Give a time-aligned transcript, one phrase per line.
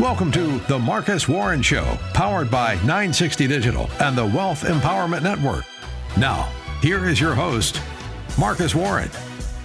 [0.00, 5.64] Welcome to The Marcus Warren Show, powered by 960 Digital and the Wealth Empowerment Network.
[6.16, 7.82] Now, here is your host,
[8.38, 9.10] Marcus Warren.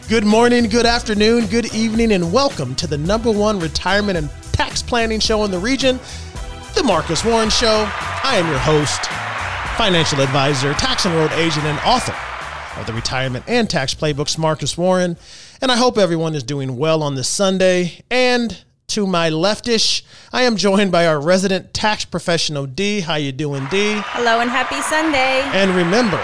[0.10, 4.82] Good morning, good afternoon, good evening, and welcome to the number one retirement and tax
[4.82, 6.00] planning show in the region,
[6.74, 7.88] The Marcus Warren Show.
[8.24, 9.06] I am your host,
[9.78, 12.18] financial advisor, tax and road agent, and author
[12.82, 15.16] of the Retirement and Tax Playbooks, Marcus Warren.
[15.62, 18.02] And I hope everyone is doing well on this Sunday.
[18.10, 23.00] And to my leftish, I am joined by our resident tax professional, D.
[23.00, 23.96] How you doing, D?
[24.06, 25.42] Hello and happy Sunday.
[25.58, 26.18] And remember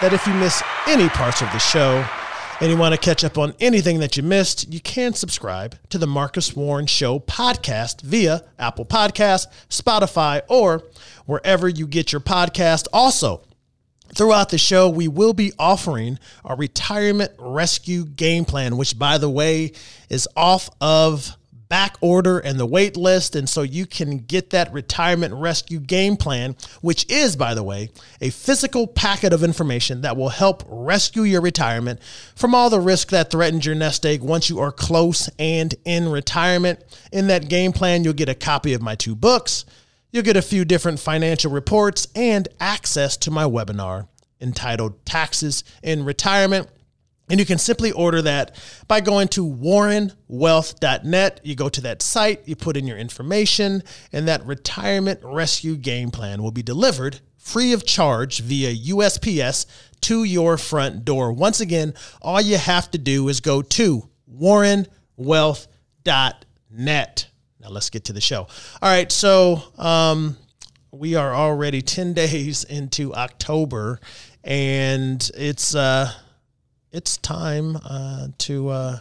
[0.00, 2.02] that if you miss any parts of the show
[2.62, 5.98] and you want to catch up on anything that you missed, you can subscribe to
[5.98, 10.84] the Marcus Warren Show podcast via Apple Podcast, Spotify, or
[11.26, 12.86] wherever you get your podcast.
[12.94, 13.42] Also,
[14.14, 19.28] Throughout the show, we will be offering our retirement rescue game plan, which, by the
[19.28, 19.72] way,
[20.08, 21.36] is off of
[21.68, 23.34] back order and the wait list.
[23.34, 27.90] And so you can get that retirement rescue game plan, which is, by the way,
[28.20, 32.00] a physical packet of information that will help rescue your retirement
[32.34, 36.08] from all the risk that threatens your nest egg once you are close and in
[36.08, 36.80] retirement.
[37.12, 39.64] In that game plan, you'll get a copy of my two books.
[40.12, 44.08] You'll get a few different financial reports and access to my webinar
[44.40, 46.68] entitled Taxes in Retirement.
[47.28, 48.54] And you can simply order that
[48.86, 51.40] by going to warrenwealth.net.
[51.42, 56.10] You go to that site, you put in your information, and that retirement rescue game
[56.10, 59.66] plan will be delivered free of charge via USPS
[60.00, 61.32] to your front door.
[61.32, 67.28] Once again, all you have to do is go to warrenwealth.net.
[67.60, 68.48] Now let's get to the show.
[68.82, 70.36] All right, so um,
[70.90, 74.00] we are already 10 days into October,
[74.42, 75.72] and it's.
[75.74, 76.10] Uh,
[76.96, 78.98] it's time uh, to uh,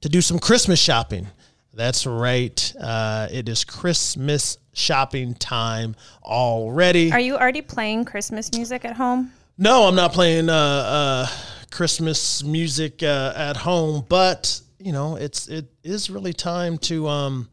[0.00, 1.28] to do some Christmas shopping.
[1.72, 2.74] That's right.
[2.78, 7.12] Uh, it is Christmas shopping time already.
[7.12, 9.32] Are you already playing Christmas music at home?
[9.56, 11.28] No, I'm not playing uh, uh,
[11.70, 17.48] Christmas music uh, at home, but you know, it's it is really time to um,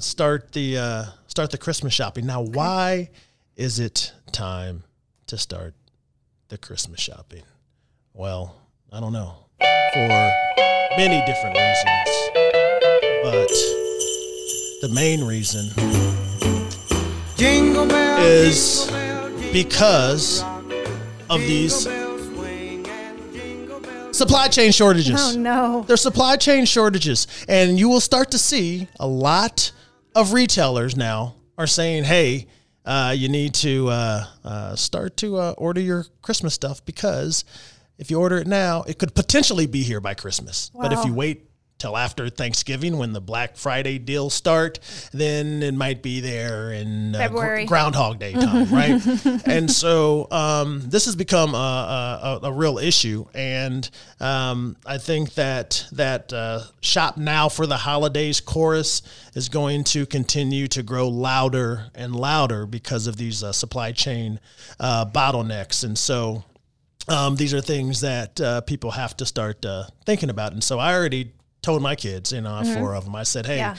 [0.00, 2.24] start the start the Christmas shopping.
[2.24, 3.10] Now, why
[3.56, 4.84] is it time
[5.26, 5.74] to start
[6.48, 7.42] the Christmas shopping?
[8.14, 8.61] Well,
[8.94, 9.34] I don't know,
[9.94, 10.06] for
[10.98, 12.08] many different reasons.
[13.22, 13.48] But
[14.82, 15.70] the main reason
[18.20, 18.90] is
[19.50, 20.42] because
[21.30, 21.88] of these
[24.14, 25.14] supply chain shortages.
[25.18, 25.84] Oh, no.
[25.88, 27.26] There's supply chain shortages.
[27.48, 29.72] And you will start to see a lot
[30.14, 32.46] of retailers now are saying, hey,
[32.84, 37.46] uh, you need to uh, uh, start to uh, order your Christmas stuff because
[38.02, 40.72] if you order it now, it could potentially be here by Christmas.
[40.74, 40.82] Wow.
[40.82, 41.48] But if you wait
[41.78, 44.80] till after Thanksgiving when the Black Friday deals start,
[45.12, 47.28] then it might be there in uh,
[47.64, 49.46] Groundhog Day time, right?
[49.46, 55.34] and so um, this has become a, a, a real issue, and um, I think
[55.34, 59.02] that that uh, shop now for the holidays chorus
[59.34, 64.40] is going to continue to grow louder and louder because of these uh, supply chain
[64.80, 66.42] uh, bottlenecks, and so
[67.08, 70.52] um, these are things that uh, people have to start uh, thinking about.
[70.52, 71.32] And so I already
[71.62, 72.74] told my kids, you know, mm-hmm.
[72.74, 73.76] four of them, I said, hey, yeah.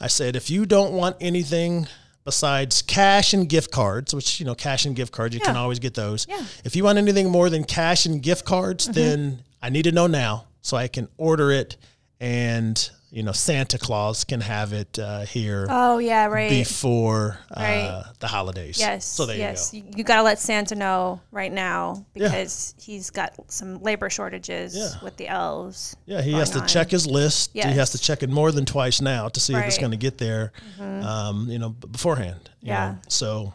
[0.00, 1.86] I said, if you don't want anything
[2.24, 5.48] besides cash and gift cards, which, you know, cash and gift cards, you yeah.
[5.48, 6.26] can always get those.
[6.28, 6.42] Yeah.
[6.64, 8.94] If you want anything more than cash and gift cards, mm-hmm.
[8.94, 11.76] then I need to know now so I can order it
[12.20, 15.66] and you know Santa Claus can have it uh, here.
[15.68, 18.04] Oh yeah, right before uh, right.
[18.20, 18.78] the holidays.
[18.80, 19.04] Yes.
[19.04, 19.74] So there yes.
[19.74, 19.88] you go.
[19.96, 22.84] You, got to let Santa know right now because yeah.
[22.84, 24.92] he's got some labor shortages yeah.
[25.04, 25.94] with the elves.
[26.06, 26.66] Yeah, he has to on.
[26.66, 27.50] check his list.
[27.52, 27.66] Yes.
[27.66, 29.60] He has to check it more than twice now to see right.
[29.60, 30.52] if it's going to get there.
[30.78, 31.06] Mm-hmm.
[31.06, 32.48] Um, you know, beforehand.
[32.62, 32.92] yeah.
[32.92, 32.98] Know?
[33.08, 33.52] So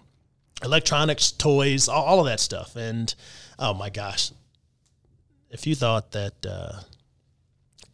[0.64, 3.14] electronics, toys, all, all, of that stuff, and
[3.58, 4.32] oh my gosh,
[5.50, 6.46] if you thought that.
[6.46, 6.74] Uh,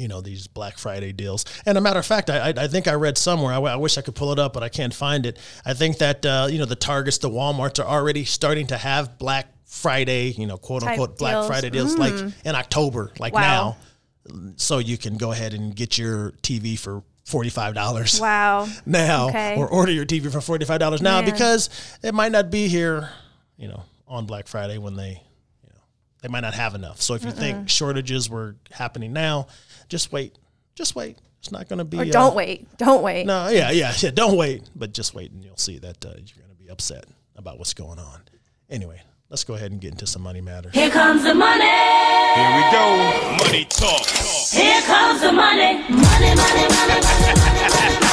[0.03, 1.45] you know these Black Friday deals.
[1.65, 3.53] And a matter of fact, I, I think I read somewhere.
[3.53, 5.39] I, I, wish I could pull it up, but I can't find it.
[5.65, 9.17] I think that uh, you know the Targets, the WalMarts are already starting to have
[9.17, 11.47] Black Friday, you know, quote unquote Black deals.
[11.47, 11.99] Friday deals, mm.
[11.99, 13.77] like in October, like wow.
[14.25, 14.53] now.
[14.57, 18.19] So you can go ahead and get your TV for forty-five dollars.
[18.19, 18.67] Wow!
[18.85, 19.55] Now, okay.
[19.57, 21.31] or order your TV for forty-five dollars now Man.
[21.31, 21.69] because
[22.03, 23.09] it might not be here,
[23.55, 25.23] you know, on Black Friday when they,
[25.63, 25.81] you know,
[26.21, 27.01] they might not have enough.
[27.01, 27.37] So if you Mm-mm.
[27.37, 29.47] think shortages were happening now,
[29.89, 30.37] just wait.
[30.75, 31.17] Just wait.
[31.39, 31.99] It's not going to be.
[31.99, 32.77] Or don't uh, wait.
[32.77, 33.25] Don't wait.
[33.25, 34.11] No, yeah, yeah, yeah.
[34.11, 37.05] Don't wait, but just wait, and you'll see that uh, you're going to be upset
[37.35, 38.21] about what's going on.
[38.69, 40.73] Anyway, let's go ahead and get into some money matters.
[40.73, 41.63] Here comes the money.
[41.63, 43.45] Here we go.
[43.45, 44.07] Money talk.
[44.51, 45.79] Here comes the money.
[45.89, 48.03] Money, money, money, money, money.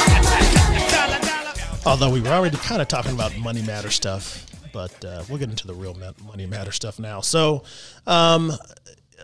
[1.85, 5.49] Although we were already kind of talking about money matter stuff, but uh, we'll get
[5.49, 7.21] into the real money matter stuff now.
[7.21, 7.63] So,
[8.05, 8.51] um,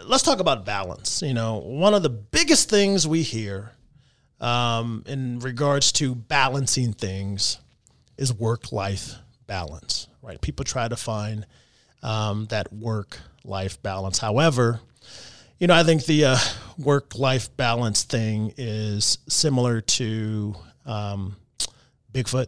[0.05, 1.21] let's talk about balance.
[1.21, 3.71] You know, one of the biggest things we hear
[4.39, 7.59] um, in regards to balancing things
[8.17, 9.15] is work life
[9.45, 10.39] balance, right?
[10.41, 11.45] People try to find
[12.03, 14.19] um, that work life balance.
[14.19, 14.81] However,
[15.59, 16.37] you know, I think the uh,
[16.77, 20.55] work life balance thing is similar to
[20.85, 21.35] um,
[22.13, 22.47] Bigfoot,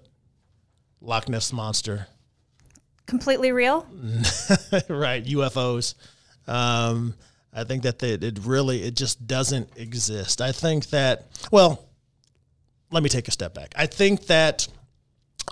[1.02, 2.08] Loch Ness Monster.
[3.06, 3.88] Completely real?
[4.90, 5.96] right, UFOs.
[6.48, 7.16] Um,
[7.54, 10.42] I think that they, it really it just doesn't exist.
[10.42, 11.86] I think that well,
[12.92, 13.74] let me take a step back.
[13.76, 14.68] I think that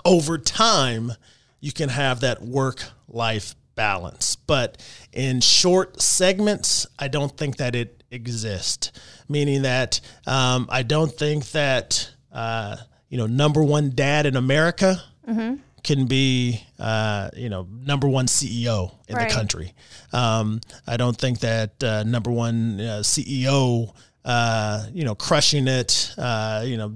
[0.04, 1.12] over time
[1.60, 7.74] you can have that work life balance, but in short segments, I don't think that
[7.74, 8.92] it exists.
[9.28, 12.76] Meaning that um, I don't think that uh,
[13.08, 15.02] you know number one dad in America.
[15.28, 19.26] Mm-hmm can be, uh, you know, number one CEO in right.
[19.26, 19.72] the country.
[20.12, 26.14] Um, I don't think that uh, number one uh, CEO, uh, you know, crushing it,
[26.18, 26.94] uh, you know,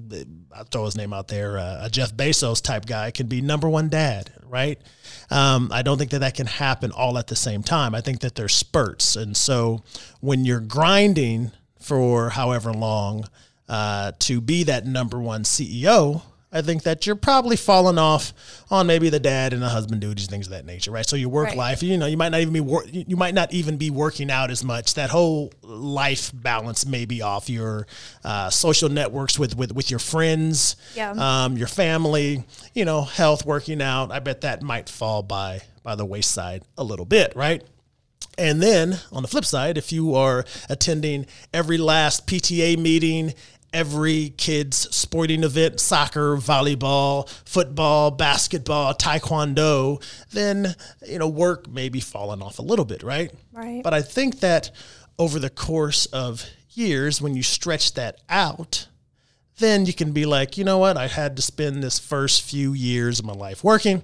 [0.54, 3.66] I'll throw his name out there, uh, a Jeff Bezos type guy can be number
[3.66, 4.78] one dad, right?
[5.30, 7.94] Um, I don't think that that can happen all at the same time.
[7.94, 9.16] I think that there's spurts.
[9.16, 9.82] And so
[10.20, 11.50] when you're grinding
[11.80, 13.24] for however long
[13.70, 16.20] to be that number one CEO,
[16.52, 18.34] I think that you're probably falling off
[18.70, 21.08] on maybe the dad and the husband duties, things of that nature, right?
[21.08, 21.56] So your work right.
[21.56, 24.31] life, you know, you might not even be wor- you might not even be working
[24.31, 24.94] out as much.
[24.94, 27.49] That whole life balance may be off.
[27.49, 27.87] Your
[28.22, 31.12] uh, social networks with with with your friends, yeah.
[31.16, 32.44] um, your family,
[32.75, 34.12] you know, health, working out.
[34.12, 37.62] I bet that might fall by by the wayside a little bit, right?
[38.38, 43.34] And then on the flip side, if you are attending every last PTA meeting,
[43.72, 50.02] every kid's sporting event soccer, volleyball, football, basketball, taekwondo
[50.32, 50.74] then,
[51.06, 53.32] you know, work may be falling off a little bit, right?
[53.52, 53.82] Right.
[53.82, 54.70] But I think that
[55.19, 58.88] over the course of years, when you stretch that out,
[59.58, 60.96] then you can be like, you know what?
[60.96, 64.02] I had to spend this first few years of my life working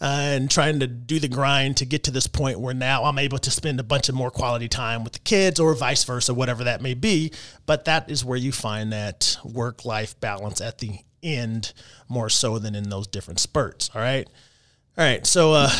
[0.00, 3.18] uh, and trying to do the grind to get to this point where now I'm
[3.18, 6.34] able to spend a bunch of more quality time with the kids or vice versa,
[6.34, 7.32] whatever that may be.
[7.66, 11.72] But that is where you find that work life balance at the end
[12.08, 13.90] more so than in those different spurts.
[13.94, 14.28] All right.
[14.96, 15.26] All right.
[15.26, 15.70] So, uh,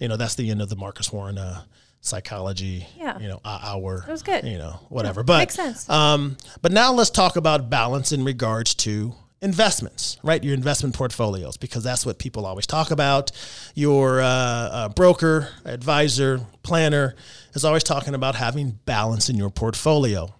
[0.00, 1.62] you know, that's the end of the Marcus Warren uh,
[2.00, 3.18] psychology, yeah.
[3.18, 4.04] you know, hour.
[4.06, 4.44] It was good.
[4.44, 5.20] You know, whatever.
[5.20, 5.88] Yeah, but makes sense.
[5.88, 10.42] Um, but now let's talk about balance in regards to investments, right?
[10.42, 13.30] Your investment portfolios, because that's what people always talk about.
[13.74, 17.14] Your uh, uh, broker, advisor, planner
[17.54, 20.34] is always talking about having balance in your portfolio.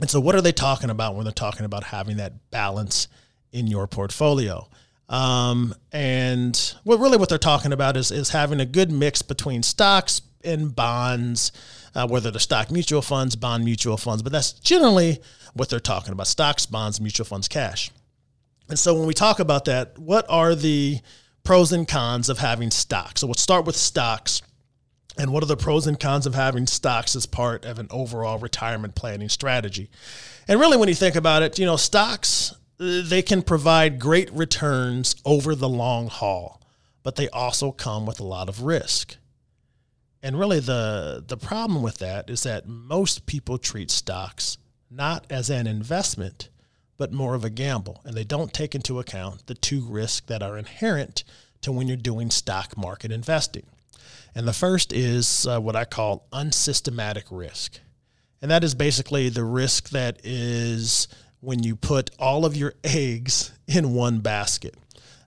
[0.00, 3.08] And so, what are they talking about when they're talking about having that balance
[3.52, 4.68] in your portfolio?
[5.08, 9.62] Um, and what really what they're talking about is, is having a good mix between
[9.62, 11.52] stocks and bonds,
[11.94, 15.20] uh, whether they're stock mutual funds, bond mutual funds, but that's generally
[15.54, 17.90] what they're talking about stocks, bonds, mutual funds, cash.
[18.72, 21.00] And so when we talk about that, what are the
[21.44, 23.20] pros and cons of having stocks?
[23.20, 24.40] So we'll start with stocks.
[25.18, 28.38] And what are the pros and cons of having stocks as part of an overall
[28.38, 29.90] retirement planning strategy?
[30.48, 34.32] And really, when you think about it, you know, stocks, uh, they can provide great
[34.32, 36.62] returns over the long haul,
[37.02, 39.18] but they also come with a lot of risk.
[40.22, 44.56] And really, the, the problem with that is that most people treat stocks
[44.90, 46.48] not as an investment,
[46.96, 48.00] but more of a gamble.
[48.04, 51.24] And they don't take into account the two risks that are inherent
[51.62, 53.66] to when you're doing stock market investing.
[54.34, 57.80] And the first is uh, what I call unsystematic risk.
[58.40, 61.06] And that is basically the risk that is
[61.40, 64.74] when you put all of your eggs in one basket.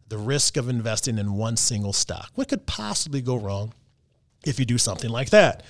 [0.07, 2.31] The risk of investing in one single stock.
[2.35, 3.73] What could possibly go wrong
[4.45, 5.63] if you do something like that?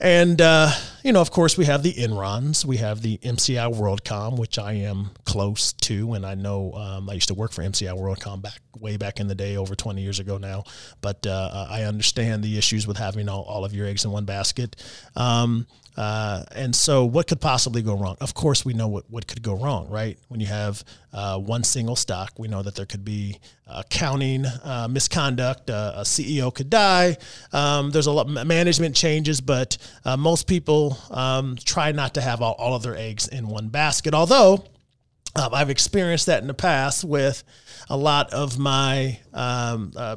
[0.00, 0.70] And, uh,
[1.04, 2.64] you know, of course, we have the Enrons.
[2.64, 6.14] We have the MCI WorldCom, which I am close to.
[6.14, 9.28] And I know um, I used to work for MCI WorldCom back way back in
[9.28, 10.64] the day, over 20 years ago now.
[11.02, 14.24] But uh, I understand the issues with having all, all of your eggs in one
[14.24, 14.76] basket.
[15.16, 15.66] Um,
[16.00, 18.16] uh, and so, what could possibly go wrong?
[18.22, 20.18] Of course, we know what, what could go wrong, right?
[20.28, 24.88] When you have uh, one single stock, we know that there could be accounting uh,
[24.90, 25.68] misconduct.
[25.68, 27.18] Uh, a CEO could die.
[27.52, 29.76] Um, there's a lot of management changes, but
[30.06, 33.68] uh, most people um, try not to have all, all of their eggs in one
[33.68, 34.14] basket.
[34.14, 34.64] Although
[35.36, 37.44] um, I've experienced that in the past with
[37.90, 40.16] a lot of my um, uh,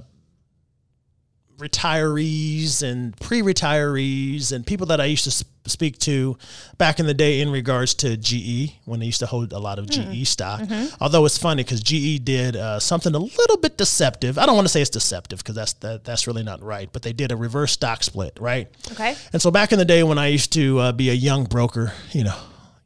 [1.57, 6.37] retirees and pre-retirees and people that I used to sp- speak to
[6.77, 9.79] back in the day in regards to GE when they used to hold a lot
[9.79, 10.61] of GE stock.
[10.99, 14.37] Although it's funny because GE did uh, something a little bit deceptive.
[14.37, 16.89] I don't want to say it's deceptive because that's that, that's really not right.
[16.91, 18.67] But they did a reverse stock split, right?
[18.91, 19.15] Okay.
[19.31, 21.93] And so back in the day when I used to uh, be a young broker,
[22.11, 22.37] you know,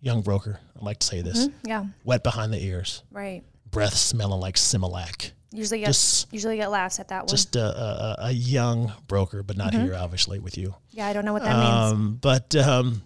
[0.02, 1.86] young broker, I like to say this, Yeah.
[2.04, 3.44] wet behind the ears, Right.
[3.72, 5.32] breath smelling like Similac.
[5.52, 7.28] Usually get Just- usually get laughs at that one.
[7.30, 10.76] Just a, a, a young broker, but not here, obviously, with you.
[10.92, 11.94] yeah, I don't know what that means.
[11.94, 13.02] Um, but um,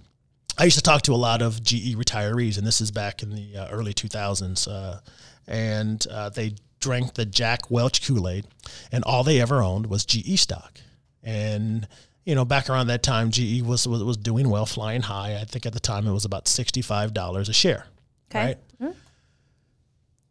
[0.58, 3.30] I used to talk to a lot of GE retirees, and this is back in
[3.30, 4.68] the uh, early 2000s.
[4.68, 5.00] Uh,
[5.48, 8.48] and uh, they drank the Jack Welch Kool Aid,
[8.92, 10.80] and all they ever owned was GE stock.
[11.24, 11.88] And
[12.26, 15.38] you know, back around that time, GE was was, was doing well, flying high.
[15.40, 17.86] I think at the time it was about sixty five dollars a share.
[18.32, 18.56] Okay.
[18.80, 18.96] Right.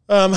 [0.09, 0.35] Um,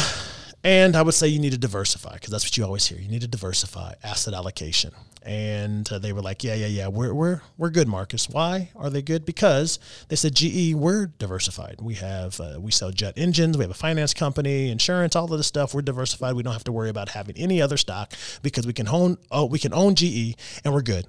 [0.65, 2.99] and I would say you need to diversify because that's what you always hear.
[2.99, 4.93] You need to diversify asset allocation.
[5.23, 8.29] And uh, they were like, yeah, yeah, yeah, we're, we're, we're good, Marcus.
[8.29, 9.27] Why are they good?
[9.27, 9.79] Because
[10.09, 11.81] they said, GE, we're diversified.
[11.81, 13.57] We have, uh, we sell jet engines.
[13.59, 15.75] We have a finance company, insurance, all of this stuff.
[15.75, 16.35] We're diversified.
[16.35, 19.45] We don't have to worry about having any other stock because we can own, oh,
[19.45, 21.07] we can own GE and we're good.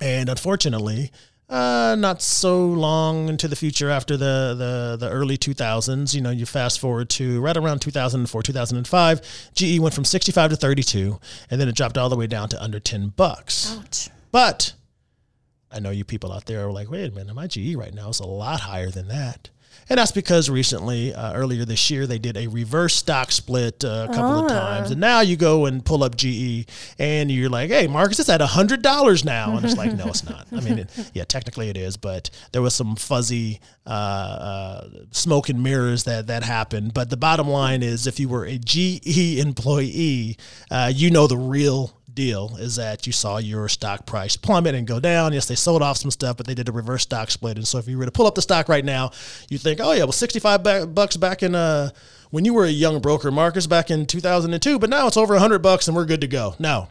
[0.00, 1.12] And unfortunately,
[1.48, 6.30] uh, not so long into the future after the, the, the early 2000s, you know,
[6.30, 11.20] you fast forward to right around 2004, 2005, GE went from 65 to 32,
[11.50, 13.76] and then it dropped all the way down to under 10 bucks.
[13.78, 14.08] Ouch.
[14.32, 14.72] But
[15.70, 18.08] I know you people out there are like, wait a minute, my GE right now
[18.08, 19.50] is a lot higher than that.
[19.88, 24.06] And that's because recently, uh, earlier this year, they did a reverse stock split uh,
[24.08, 24.90] a couple of times.
[24.90, 26.66] And now you go and pull up GE
[26.98, 29.56] and you're like, hey, Marcus, it's at $100 now.
[29.56, 30.46] And it's like, no, it's not.
[30.52, 35.48] I mean, it, yeah, technically it is, but there was some fuzzy uh, uh, smoke
[35.50, 36.94] and mirrors that, that happened.
[36.94, 40.38] But the bottom line is if you were a GE employee,
[40.70, 44.86] uh, you know the real deal is that you saw your stock price plummet and
[44.86, 45.32] go down.
[45.32, 47.56] Yes, they sold off some stuff, but they did a reverse stock split.
[47.56, 49.10] And so if you were to pull up the stock right now,
[49.48, 51.90] you think, oh yeah, well, 65 bucks back in, uh,
[52.30, 55.60] when you were a young broker, Marcus, back in 2002, but now it's over 100
[55.60, 56.54] bucks and we're good to go.
[56.58, 56.88] Now,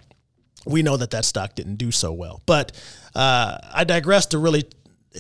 [0.66, 2.72] we know that that stock didn't do so well, but
[3.16, 4.66] uh, I digress to really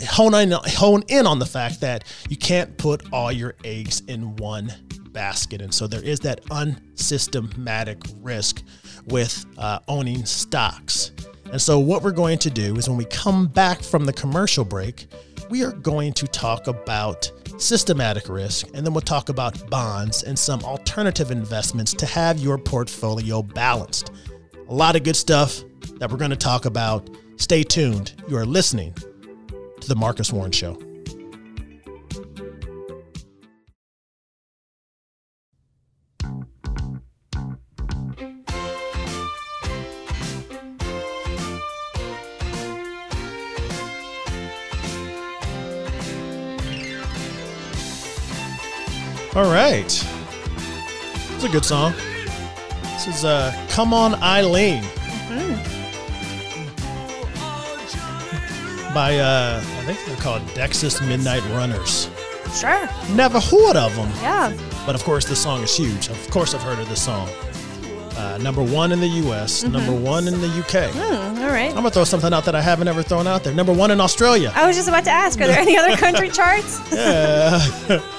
[0.07, 4.35] hone in, hone in on the fact that you can't put all your eggs in
[4.37, 4.71] one
[5.11, 5.61] basket.
[5.61, 8.63] And so there is that unsystematic risk
[9.07, 11.11] with uh, owning stocks.
[11.51, 14.65] And so, what we're going to do is when we come back from the commercial
[14.65, 15.07] break,
[15.49, 20.37] we are going to talk about systematic risk and then we'll talk about bonds and
[20.37, 24.11] some alternative investments to have your portfolio balanced.
[24.67, 25.61] A lot of good stuff
[25.97, 27.09] that we're going to talk about.
[27.37, 28.13] Stay tuned.
[28.27, 28.95] You are listening
[29.79, 30.92] to The Marcus Warren Show.
[49.35, 49.85] All right.
[49.85, 51.93] It's a good song.
[52.83, 54.83] This is uh, Come On Eileen
[58.93, 62.09] by, uh, I think they're called Dexys Midnight Runners.
[62.53, 62.87] Sure.
[63.15, 64.09] Never heard of them.
[64.21, 64.55] Yeah.
[64.85, 66.09] But of course, this song is huge.
[66.09, 67.27] Of course, I've heard of this song.
[68.15, 70.91] Uh, number one in the U.S., number one in the U.K.
[70.93, 71.69] Hmm, all right.
[71.69, 73.55] I'm gonna throw something out that I haven't ever thrown out there.
[73.55, 74.51] Number one in Australia.
[74.53, 76.79] I was just about to ask, are there any other country charts?
[76.93, 77.59] Yeah.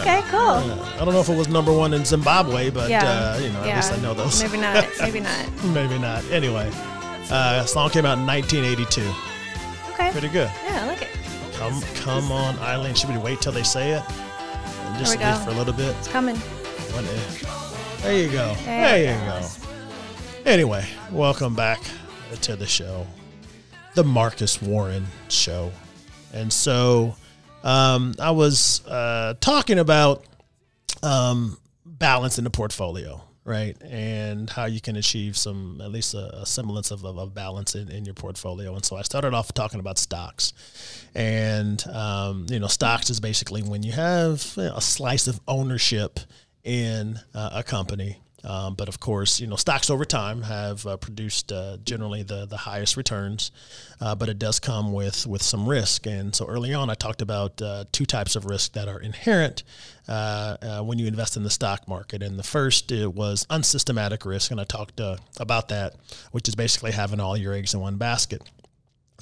[0.00, 0.40] Okay, cool.
[0.40, 3.04] I don't know if it was number one in Zimbabwe, but Yeah.
[3.34, 3.70] uh, you know, yeah.
[3.70, 4.42] at least I know those.
[4.42, 4.86] Maybe not.
[5.00, 5.64] Maybe not.
[5.64, 6.24] Maybe not.
[6.30, 6.70] Anyway,
[7.30, 9.02] uh, song came out in 1982.
[9.92, 10.10] Okay.
[10.12, 10.50] Pretty good.
[10.64, 11.08] Yeah, I like it.
[11.54, 12.94] Come, come on, Eileen.
[12.94, 14.02] Should we wait till they say it?
[14.08, 15.44] And just There we wait go.
[15.44, 15.94] for a little bit.
[15.98, 16.36] It's coming.
[16.36, 17.04] One.
[18.02, 18.54] There you go.
[18.64, 19.46] There There, you go.
[20.46, 21.80] Anyway, welcome back
[22.42, 23.06] to the show,
[23.94, 25.70] the Marcus Warren Show.
[26.32, 27.14] And so
[27.62, 30.24] um, I was uh, talking about
[31.02, 33.76] um, balance in the portfolio, right?
[33.82, 37.74] And how you can achieve some, at least a, a semblance of, of, of balance
[37.74, 38.74] in, in your portfolio.
[38.74, 40.52] And so I started off talking about stocks.
[41.14, 45.40] And, um, you know, stocks is basically when you have you know, a slice of
[45.46, 46.20] ownership
[46.64, 48.18] in uh, a company.
[48.44, 52.46] Um, but of course, you know, stocks over time have uh, produced uh, generally the,
[52.46, 53.50] the highest returns,
[54.00, 56.06] uh, but it does come with, with some risk.
[56.06, 59.62] And so early on, I talked about uh, two types of risk that are inherent
[60.08, 62.22] uh, uh, when you invest in the stock market.
[62.22, 65.00] And the first it was unsystematic risk, and I talked
[65.38, 65.96] about that,
[66.32, 68.42] which is basically having all your eggs in one basket.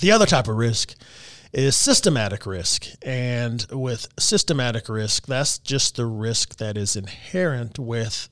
[0.01, 0.95] The other type of risk
[1.53, 2.87] is systematic risk.
[3.03, 8.29] And with systematic risk, that's just the risk that is inherent with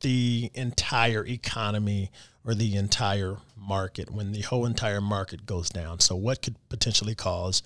[0.00, 2.10] the entire economy
[2.44, 6.00] or the entire market when the whole entire market goes down.
[6.00, 7.62] So, what could potentially cause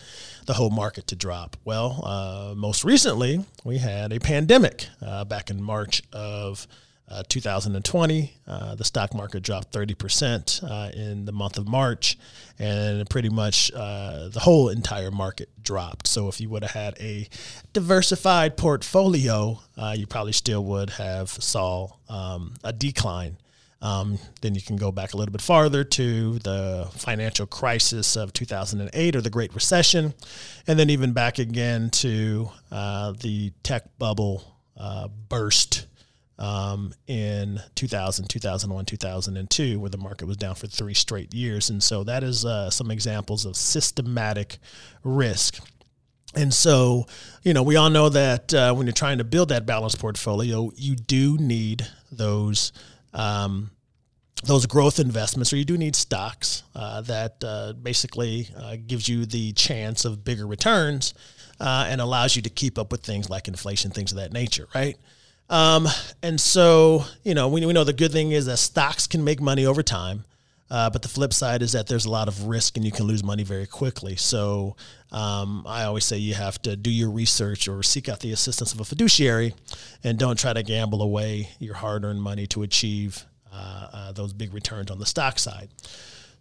[0.46, 1.56] the whole market to drop?
[1.64, 6.66] Well, uh, most recently, we had a pandemic uh, back in March of
[7.08, 8.34] uh, 2020.
[8.46, 12.18] Uh, the stock market dropped 30% uh, in the month of March,
[12.58, 16.06] and pretty much uh, the whole entire market dropped.
[16.06, 17.28] So, if you would have had a
[17.72, 19.60] diversified portfolio,
[19.94, 23.36] you probably still would have saw um, a decline
[23.84, 28.32] um, then you can go back a little bit farther to the financial crisis of
[28.32, 30.14] 2008 or the Great Recession,
[30.66, 34.42] and then even back again to uh, the tech bubble
[34.78, 35.86] uh, burst
[36.38, 41.70] um, in 2000, 2001, 2002, where the market was down for three straight years.
[41.70, 44.58] And so that is uh, some examples of systematic
[45.02, 45.60] risk.
[46.34, 47.06] And so,
[47.42, 50.72] you know, we all know that uh, when you're trying to build that balanced portfolio,
[50.74, 52.72] you do need those
[53.12, 53.70] um,
[54.42, 59.24] those growth investments, or you do need stocks uh, that uh, basically uh, gives you
[59.24, 61.14] the chance of bigger returns
[61.60, 64.68] uh, and allows you to keep up with things like inflation, things of that nature,
[64.74, 64.96] right?
[65.50, 65.86] Um,
[66.22, 69.40] and so, you know, we, we know the good thing is that stocks can make
[69.40, 70.24] money over time.
[70.70, 73.06] Uh, but the flip side is that there's a lot of risk and you can
[73.06, 74.16] lose money very quickly.
[74.16, 74.76] So
[75.12, 78.72] um, I always say you have to do your research or seek out the assistance
[78.72, 79.54] of a fiduciary
[80.02, 84.32] and don't try to gamble away your hard earned money to achieve uh, uh, those
[84.32, 85.68] big returns on the stock side.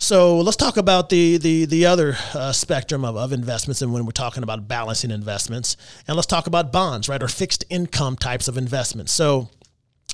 [0.03, 4.05] So let's talk about the the the other uh, spectrum of, of investments, and when
[4.05, 8.47] we're talking about balancing investments, and let's talk about bonds, right, or fixed income types
[8.49, 9.13] of investments.
[9.13, 9.49] So.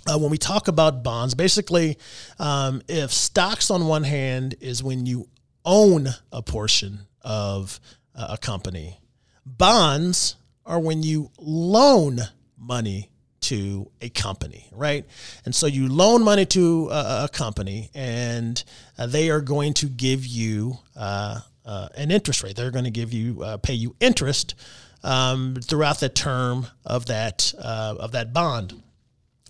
[0.07, 1.97] Uh, when we talk about bonds, basically,
[2.39, 5.27] um, if stocks on one hand is when you
[5.65, 7.81] own a portion of
[8.15, 9.01] uh, a company,
[9.45, 12.19] bonds are when you loan
[12.57, 13.09] money
[13.41, 15.05] to a company, right?
[15.45, 18.61] And so you loan money to a, a company, and
[18.97, 22.55] uh, they are going to give you uh, uh, an interest rate.
[22.55, 24.55] They're going to give you uh, pay you interest
[25.03, 28.81] um, throughout the term of that uh, of that bond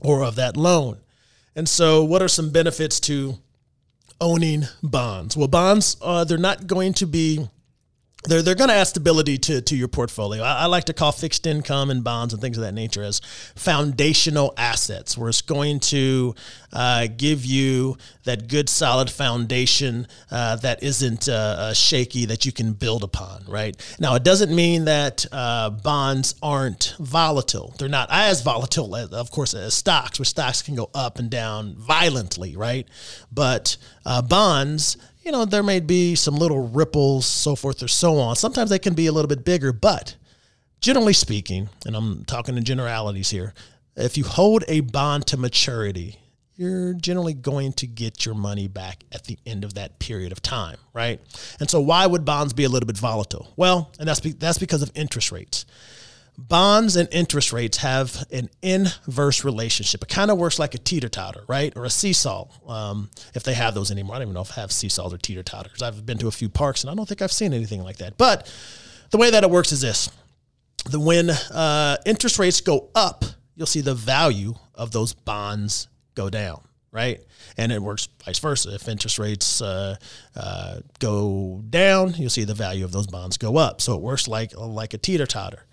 [0.01, 0.97] or of that loan.
[1.55, 3.39] And so, what are some benefits to
[4.21, 5.35] owning bonds?
[5.35, 7.47] Well, bonds uh, they're not going to be
[8.25, 10.43] they're, they're going to add stability to, to your portfolio.
[10.43, 13.21] I, I, like to call fixed income and bonds and things of that nature as
[13.55, 16.35] foundational assets, where it's going to
[16.73, 22.51] uh, give you that good, solid foundation uh, that isn't uh, uh shaky that you
[22.51, 23.75] can build upon, right?
[23.99, 27.73] Now, it doesn't mean that uh, bonds aren't volatile.
[27.79, 31.29] They're not as volatile, as, of course, as stocks, where stocks can go up and
[31.29, 32.85] down violently, right?
[33.31, 38.17] But uh, bonds, you know, there may be some little ripples, so forth or so
[38.17, 38.35] on.
[38.35, 40.15] Sometimes they can be a little bit bigger, but
[40.81, 43.53] generally speaking, and I'm talking in generalities here,
[43.95, 46.19] if you hold a bond to maturity,
[46.55, 50.41] you're generally going to get your money back at the end of that period of
[50.41, 51.21] time, right?
[51.59, 53.53] And so, why would bonds be a little bit volatile?
[53.55, 55.65] Well, and that's be, that's because of interest rates
[56.47, 60.03] bonds and interest rates have an inverse relationship.
[60.03, 61.73] It kind of works like a teeter totter, right?
[61.75, 64.15] Or a seesaw, um, if they have those anymore.
[64.15, 65.81] I don't even know if they have seesaws or teeter totters.
[65.81, 68.17] I've been to a few parks and I don't think I've seen anything like that.
[68.17, 68.51] But
[69.11, 70.09] the way that it works is this
[70.89, 73.25] the when uh, interest rates go up,
[73.55, 77.23] you'll see the value of those bonds go down right?
[77.57, 78.73] And it works vice versa.
[78.73, 79.95] If interest rates uh,
[80.35, 83.81] uh, go down, you'll see the value of those bonds go up.
[83.81, 85.65] So it works like like a teeter totter.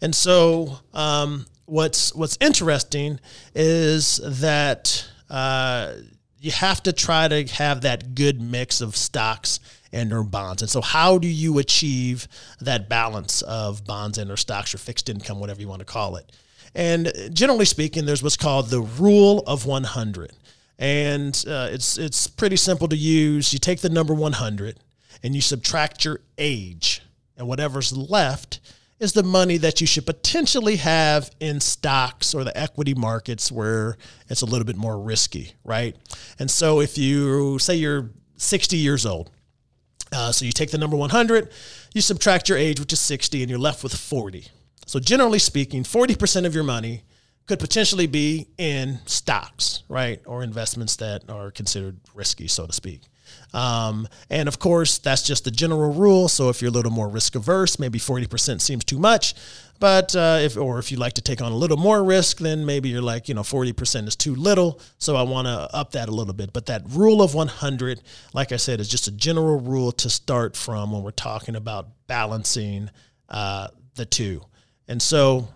[0.00, 3.20] And so um, what's what's interesting
[3.54, 5.94] is that uh,
[6.38, 9.60] you have to try to have that good mix of stocks
[9.92, 10.62] and or bonds.
[10.62, 12.26] And so how do you achieve
[12.60, 16.16] that balance of bonds and or stocks or fixed income, whatever you want to call
[16.16, 16.32] it?
[16.74, 20.32] And generally speaking, there's what's called the rule of 100
[20.78, 23.52] and uh, it's it's pretty simple to use.
[23.52, 24.80] You take the number 100
[25.22, 27.00] and you subtract your age,
[27.36, 28.60] and whatever's left
[29.00, 33.96] is the money that you should potentially have in stocks or the equity markets where
[34.28, 35.96] it's a little bit more risky, right?
[36.38, 39.30] And so if you say you're 60 years old,
[40.12, 41.50] uh, so you take the number 100,
[41.92, 44.46] you subtract your age, which is 60, and you're left with 40.
[44.86, 47.02] So generally speaking, 40% of your money
[47.46, 53.02] could potentially be in stocks, right, or investments that are considered risky, so to speak.
[53.54, 56.28] Um, and of course, that's just the general rule.
[56.28, 59.34] So if you're a little more risk averse, maybe 40% seems too much.
[59.78, 62.66] But uh, if, or if you like to take on a little more risk, then
[62.66, 64.80] maybe you're like, you know, 40% is too little.
[64.98, 66.52] So I want to up that a little bit.
[66.52, 68.02] But that rule of 100,
[68.34, 71.88] like I said, is just a general rule to start from when we're talking about
[72.08, 72.90] balancing
[73.28, 74.42] uh, the two.
[74.88, 75.48] And so,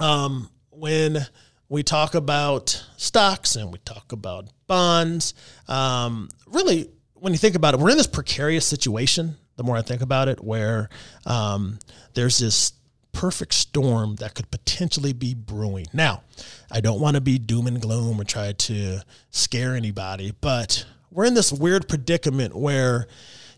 [0.00, 1.26] um, when
[1.68, 5.34] we talk about stocks and we talk about bonds.
[5.66, 6.88] Um, really,
[7.20, 9.36] when you think about it, we're in this precarious situation.
[9.56, 10.88] The more I think about it, where
[11.26, 11.78] um,
[12.14, 12.72] there's this
[13.12, 15.86] perfect storm that could potentially be brewing.
[15.92, 16.22] Now,
[16.70, 19.00] I don't want to be doom and gloom or try to
[19.30, 23.08] scare anybody, but we're in this weird predicament where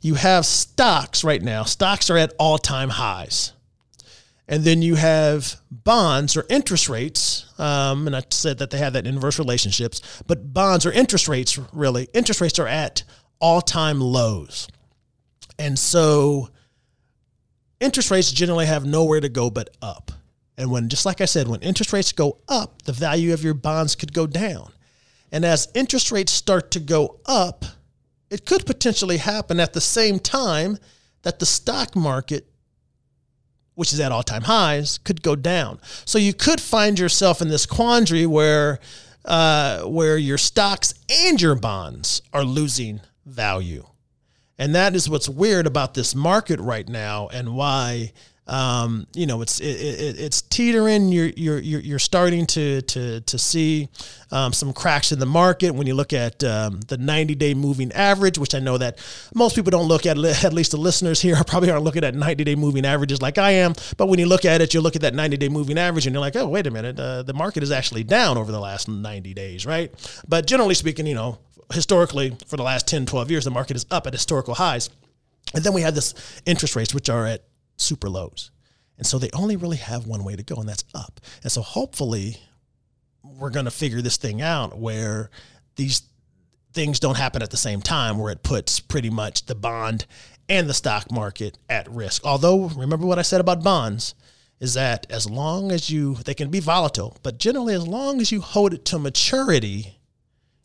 [0.01, 1.65] you have stocks right now.
[1.65, 3.53] Stocks are at all time highs.
[4.49, 7.47] And then you have bonds or interest rates.
[7.59, 11.59] Um, and I said that they have that inverse relationships, but bonds or interest rates,
[11.73, 13.05] really, interest rates are at
[13.41, 14.69] all time lows.
[15.59, 16.49] And so
[17.81, 20.13] interest rates generally have nowhere to go but up.
[20.57, 23.55] And when, just like I said, when interest rates go up, the value of your
[23.55, 24.73] bonds could go down.
[25.33, 27.65] And as interest rates start to go up,
[28.31, 30.79] it could potentially happen at the same time
[31.23, 32.47] that the stock market,
[33.75, 35.81] which is at all time highs, could go down.
[36.05, 38.81] So you could find yourself in this quandary where,
[39.25, 40.95] uh, where your stocks
[41.27, 43.01] and your bonds are losing
[43.31, 43.87] value.
[44.59, 48.13] And that is what's weird about this market right now and why
[48.51, 51.11] um, you know, it's it, it, it's teetering.
[51.11, 53.89] You're you're you're starting to to to see
[54.33, 57.93] um, some cracks in the market when you look at um, the 90 day moving
[57.93, 58.99] average, which I know that
[59.37, 60.19] most people don't look at.
[60.19, 63.53] At least the listeners here probably aren't looking at 90 day moving averages like I
[63.53, 63.75] am.
[63.97, 66.13] But when you look at it, you look at that 90 day moving average, and
[66.13, 68.89] you're like, oh, wait a minute, uh, the market is actually down over the last
[68.89, 69.93] 90 days, right?
[70.27, 71.39] But generally speaking, you know,
[71.73, 74.91] historically for the last 10, 12 years, the market is up at historical highs.
[75.55, 76.15] And then we have this
[76.47, 77.45] interest rates, which are at
[77.77, 78.51] super lows.
[78.99, 81.21] And so they only really have one way to go, and that's up.
[81.43, 82.37] And so hopefully
[83.23, 85.31] we're going to figure this thing out where
[85.77, 86.03] these
[86.73, 90.07] things don't happen at the same time, where it puts pretty much the bond
[90.49, 92.25] and the stock market at risk.
[92.25, 94.15] Although, remember what I said about bonds
[94.61, 98.31] is that as long as you, they can be volatile, but generally, as long as
[98.31, 100.00] you hold it to maturity,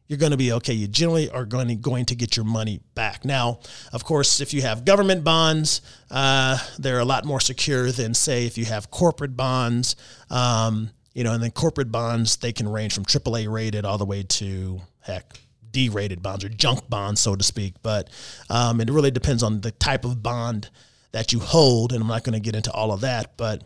[0.08, 0.74] you're going to be okay.
[0.74, 3.26] You generally are going to, going to get your money back.
[3.26, 3.60] Now,
[3.92, 8.46] of course, if you have government bonds, uh, they're a lot more secure than, say,
[8.46, 9.96] if you have corporate bonds.
[10.30, 14.06] Um, you know, and then corporate bonds, they can range from AAA rated all the
[14.06, 15.40] way to, heck,
[15.72, 17.74] D rated bonds or junk bonds, so to speak.
[17.82, 18.10] But
[18.50, 20.70] um, it really depends on the type of bond
[21.14, 21.94] that you hold.
[21.94, 23.38] And I'm not going to get into all of that.
[23.38, 23.64] But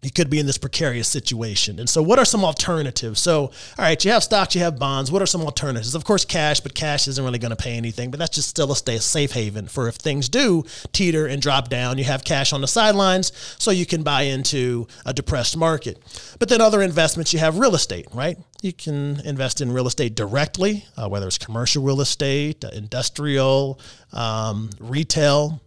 [0.00, 1.80] you could be in this precarious situation.
[1.80, 3.20] And so, what are some alternatives?
[3.20, 5.10] So, all right, you have stocks, you have bonds.
[5.10, 5.94] What are some alternatives?
[5.96, 8.12] Of course, cash, but cash isn't really going to pay anything.
[8.12, 11.98] But that's just still a safe haven for if things do teeter and drop down.
[11.98, 16.00] You have cash on the sidelines, so you can buy into a depressed market.
[16.38, 18.38] But then other investments, you have real estate, right?
[18.62, 23.80] You can invest in real estate directly, uh, whether it's commercial real estate, uh, industrial,
[24.12, 25.60] um, retail,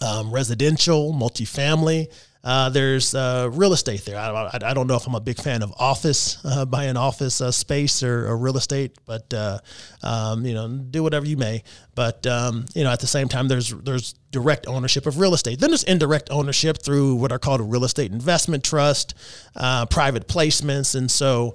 [0.00, 2.08] um, residential, multifamily.
[2.44, 4.16] Uh, there's uh, real estate there.
[4.16, 7.50] I, I, don't know if I'm a big fan of office, uh, buying office uh,
[7.50, 9.58] space or, or, real estate, but uh,
[10.04, 11.64] um, you know, do whatever you may.
[11.96, 15.58] But um, you know, at the same time, there's there's direct ownership of real estate.
[15.58, 19.14] Then there's indirect ownership through what are called real estate investment trust,
[19.56, 21.54] uh, private placements, and so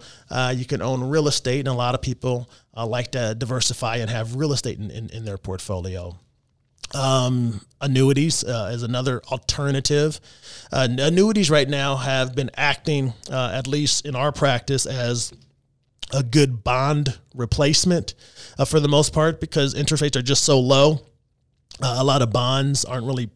[0.53, 1.59] you can own real estate.
[1.59, 5.23] And a lot of people like to diversify and have real estate in, in, in
[5.23, 6.19] their portfolio.
[6.93, 10.19] Um, annuities uh, is another alternative.
[10.71, 15.33] Uh, annuities right now have been acting, uh, at least in our practice, as
[16.13, 18.13] a good bond replacement
[18.57, 21.01] uh, for the most part because interest rates are just so low.
[21.81, 23.29] Uh, a lot of bonds aren't really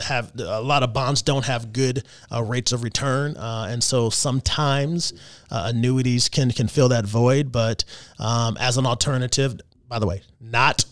[0.00, 4.10] have a lot of bonds don't have good uh, rates of return, uh, and so
[4.10, 5.12] sometimes
[5.50, 7.52] uh, annuities can can fill that void.
[7.52, 7.84] But
[8.18, 10.84] um, as an alternative, by the way, not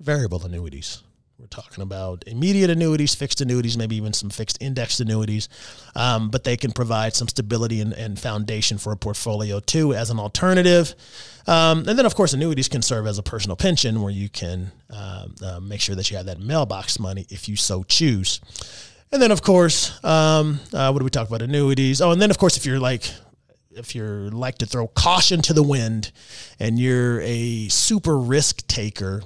[0.00, 1.02] variable annuities.
[1.40, 5.48] We're talking about immediate annuities, fixed annuities, maybe even some fixed indexed annuities,
[5.96, 10.10] um, but they can provide some stability and, and, foundation for a portfolio too as
[10.10, 10.94] an alternative.
[11.46, 14.70] Um, and then, of course, annuities can serve as a personal pension where you can
[14.90, 18.42] uh, uh, make sure that you have that mailbox money if you so choose.
[19.10, 21.40] And then, of course, um, uh, what do we talk about?
[21.40, 22.02] Annuities.
[22.02, 23.10] Oh, and then, of course, if you're like
[23.70, 26.12] if you're like to throw caution to the wind
[26.58, 29.22] and you're a super risk taker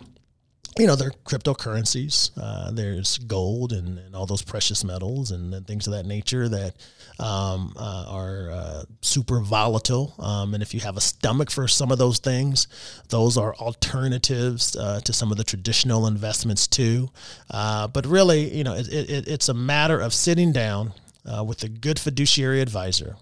[0.79, 2.31] you know, there are cryptocurrencies.
[2.37, 6.49] Uh, there's gold and, and, all those precious metals and, and things of that nature
[6.49, 6.75] that
[7.21, 10.15] um, uh, are uh, super volatile.
[10.19, 12.67] Um, and if you have a stomach for some of those things,
[13.09, 17.09] those are alternatives uh, to some of the traditional investments too.
[17.51, 20.93] Uh, but really, you know, it, it, it's a matter of sitting down
[21.25, 23.17] uh, with a good fiduciary advisor,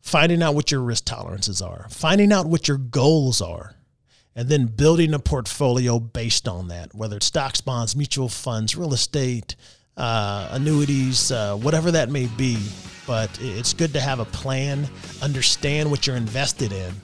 [0.00, 3.74] finding out what your risk tolerances are, finding out what your goals are
[4.36, 8.94] and then building a portfolio based on that, whether it's stocks, bonds, mutual funds, real
[8.94, 9.56] estate,
[9.96, 12.58] uh, annuities, uh, whatever that may be.
[13.06, 14.88] But it's good to have a plan,
[15.20, 16.94] understand what you're invested in,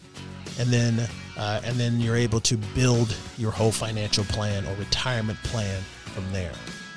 [0.59, 5.39] and then uh, and then you're able to build your whole financial plan or retirement
[5.43, 5.83] plan
[6.15, 6.53] from there.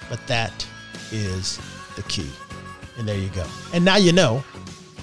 [0.10, 0.66] But that
[1.12, 1.60] is
[1.96, 2.30] the key.
[2.98, 3.46] And there you go.
[3.74, 4.44] And now you know,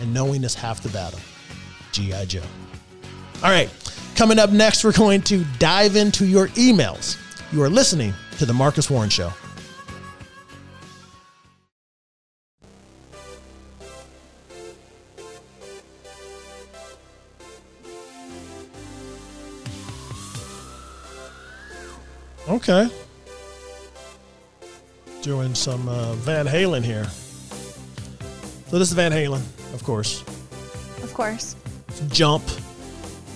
[0.01, 1.21] and knowing is half the battle.
[1.93, 2.27] G.I.
[2.27, 2.43] Joe.
[3.43, 3.71] All right,
[4.17, 7.17] coming up next, we're going to dive into your emails.
[7.53, 9.33] You are listening to The Marcus Warren Show.
[22.49, 22.89] Okay.
[25.23, 27.05] Doing some uh, Van Halen here.
[28.69, 29.43] So this is Van Halen,
[29.75, 30.23] of course.
[31.03, 31.57] Of course.
[32.09, 32.43] Jump.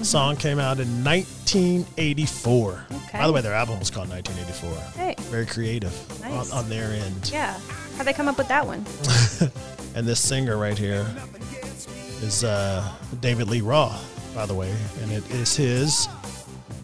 [0.03, 2.87] Song came out in 1984.
[3.09, 3.19] Okay.
[3.19, 5.03] By the way, their album was called 1984.
[5.03, 5.15] Hey.
[5.31, 6.51] Very creative Nice.
[6.53, 7.31] on, on their end.
[7.33, 7.59] Yeah.
[7.97, 8.85] How'd they come up with that one?
[9.93, 11.05] And this singer right here
[12.23, 12.89] is uh,
[13.21, 16.07] David Lee Roth, by the way, and it is his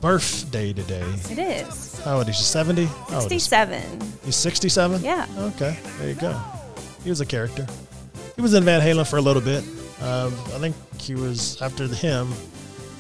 [0.01, 1.05] birthday today.
[1.31, 2.01] It is.
[2.01, 2.43] How old is he?
[2.43, 2.87] 70?
[2.87, 4.01] How old 67.
[4.25, 5.05] He's 67?
[5.05, 5.25] Yeah.
[5.39, 6.37] Okay, there you go.
[7.05, 7.65] He was a character.
[8.35, 9.63] He was in Van Halen for a little bit.
[10.03, 12.33] Um, I think he was after him.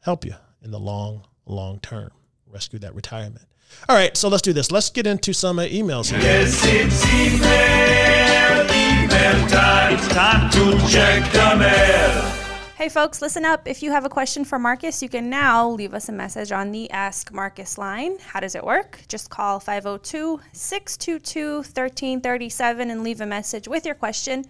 [0.00, 2.10] help you in the long, long term.
[2.46, 3.46] Rescue that retirement.
[3.88, 4.70] All right, so let's do this.
[4.70, 6.20] Let's get into some uh, emails here.
[6.20, 9.94] Yes, it's email, email time.
[9.94, 12.39] It's time to check the mail.
[12.80, 13.68] Hey, folks, listen up.
[13.68, 16.72] If you have a question for Marcus, you can now leave us a message on
[16.72, 18.18] the Ask Marcus line.
[18.20, 19.00] How does it work?
[19.06, 24.46] Just call 502 622 1337 and leave a message with your question.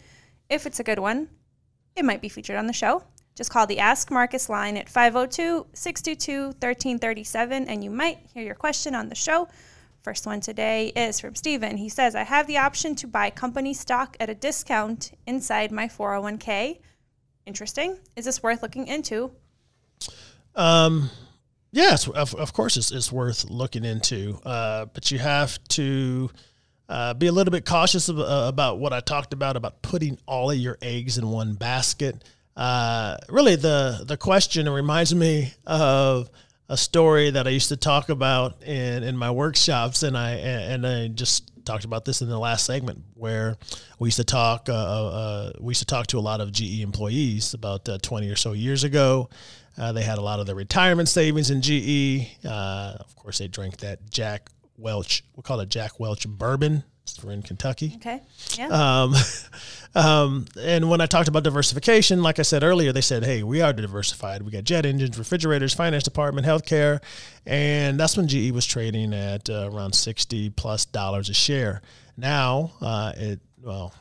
[0.48, 1.28] If it's a good one,
[1.96, 3.02] it might be featured on the show.
[3.34, 8.54] Just call the Ask Marcus line at 502 622 1337 and you might hear your
[8.54, 9.48] question on the show.
[10.02, 11.78] First one today is from Steven.
[11.78, 15.88] He says, I have the option to buy company stock at a discount inside my
[15.88, 16.78] 401k.
[17.50, 17.98] Interesting.
[18.14, 19.32] Is this worth looking into?
[21.72, 26.30] Yes, of, of course, it's, it's worth looking into, uh, but you have to
[26.88, 30.16] uh, be a little bit cautious of, uh, about what I talked about about putting
[30.26, 32.22] all of your eggs in one basket.
[32.56, 36.30] Uh, really, the the question reminds me of
[36.68, 40.86] a story that I used to talk about in, in my workshops, and I and
[40.86, 43.56] I just talked about this in the last segment where
[44.00, 44.68] we used to talk.
[44.68, 48.28] Uh, uh, we used to talk to a lot of GE employees about uh, twenty
[48.28, 49.30] or so years ago.
[49.78, 52.44] Uh, they had a lot of their retirement savings in GE.
[52.44, 55.22] Uh, of course, they drank that Jack Welch.
[55.36, 56.82] We call it Jack Welch bourbon.
[57.22, 57.92] We're in Kentucky.
[57.96, 58.20] Okay.
[58.56, 58.68] Yeah.
[58.68, 59.14] Um,
[59.94, 63.60] um, and when I talked about diversification, like I said earlier, they said, "Hey, we
[63.60, 64.42] are diversified.
[64.42, 67.00] We got jet engines, refrigerators, finance department, healthcare,"
[67.46, 71.82] and that's when GE was trading at uh, around sixty plus dollars a share.
[72.16, 73.94] Now, uh, it well,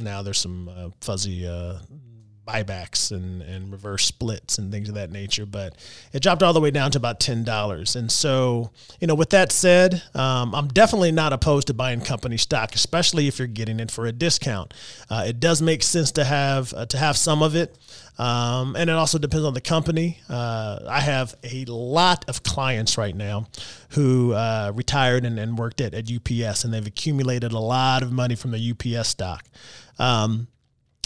[0.00, 1.78] now there's some uh, fuzzy uh,
[2.46, 5.74] buybacks and, and reverse splits and things of that nature, but
[6.12, 7.96] it dropped all the way down to about ten dollars.
[7.96, 12.36] And so, you know, with that said, um, I'm definitely not opposed to buying company
[12.36, 14.72] stock, especially if you're getting it for a discount.
[15.10, 17.76] Uh, it does make sense to have uh, to have some of it.
[18.18, 20.20] Um, and it also depends on the company.
[20.28, 23.46] Uh, I have a lot of clients right now
[23.90, 28.12] who uh, retired and, and worked at, at UPS, and they've accumulated a lot of
[28.12, 29.44] money from the UPS stock.
[29.98, 30.48] Um,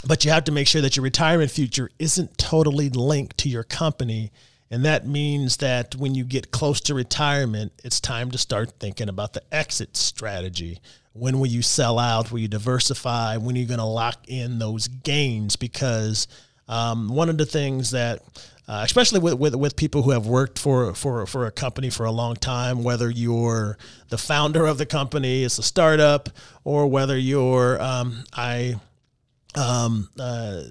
[0.06, 3.64] but you have to make sure that your retirement future isn't totally linked to your
[3.64, 4.32] company.
[4.70, 9.08] And that means that when you get close to retirement, it's time to start thinking
[9.08, 10.80] about the exit strategy.
[11.12, 12.30] When will you sell out?
[12.30, 13.36] Will you diversify?
[13.36, 15.56] When are you going to lock in those gains?
[15.56, 16.28] Because
[16.70, 18.22] Um, one of the things that
[18.68, 22.06] uh, especially with, with, with people who have worked for, for, for a company for
[22.06, 23.76] a long time, whether you're
[24.10, 26.28] the founder of the company, it's a startup,
[26.62, 28.76] or whether you're, um, I
[29.56, 30.62] um, uh,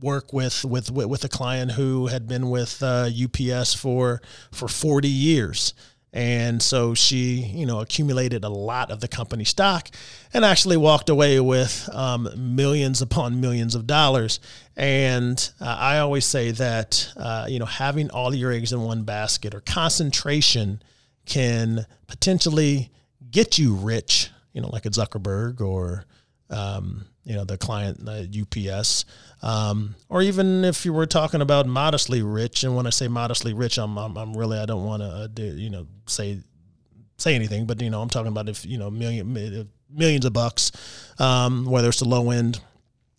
[0.00, 5.08] work with, with, with a client who had been with uh, UPS for, for 40
[5.08, 5.74] years.
[6.14, 9.88] And so she, you know, accumulated a lot of the company stock
[10.34, 14.38] and actually walked away with um, millions upon millions of dollars.
[14.76, 19.04] And uh, I always say that, uh, you know, having all your eggs in one
[19.04, 20.82] basket or concentration
[21.24, 22.90] can potentially
[23.30, 26.04] get you rich, you know, like a Zuckerberg or,
[26.50, 29.04] um, you know, the client, UPS.
[29.42, 33.52] Um, or even if you were talking about modestly rich, and when I say modestly
[33.54, 36.40] rich, I'm, I'm, I'm really, I don't want to, uh, you know, say,
[37.16, 40.72] say anything, but, you know, I'm talking about if, you know, million, millions of bucks,
[41.18, 42.60] um, whether it's the low end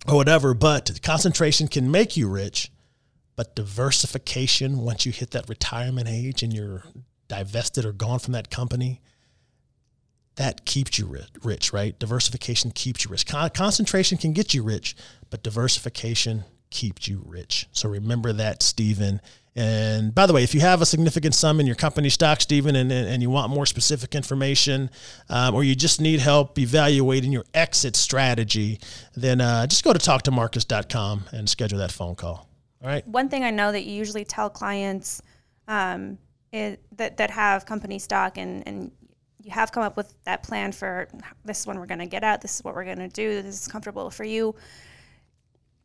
[0.08, 2.72] or whatever, but concentration can make you rich,
[3.36, 6.84] but diversification, once you hit that retirement age and you're
[7.28, 9.02] divested or gone from that company,
[10.36, 11.98] that keeps you rich, right?
[12.00, 13.26] Diversification keeps you rich.
[13.26, 14.96] Con- concentration can get you rich,
[15.30, 17.68] but diversification keeps you rich.
[17.72, 19.22] So remember that, Stephen.
[19.56, 22.76] And by the way, if you have a significant sum in your company stock, Stephen,
[22.76, 24.90] and, and you want more specific information,
[25.30, 28.80] um, or you just need help evaluating your exit strategy,
[29.16, 32.50] then uh, just go to talktomarcus.com and schedule that phone call.
[32.82, 33.08] All right.
[33.08, 35.22] One thing I know that you usually tell clients
[35.68, 36.18] um,
[36.52, 38.92] is, that, that have company stock and, and
[39.44, 41.08] you have come up with that plan for
[41.44, 43.42] this is when we're going to get out this is what we're going to do
[43.42, 44.56] this is comfortable for you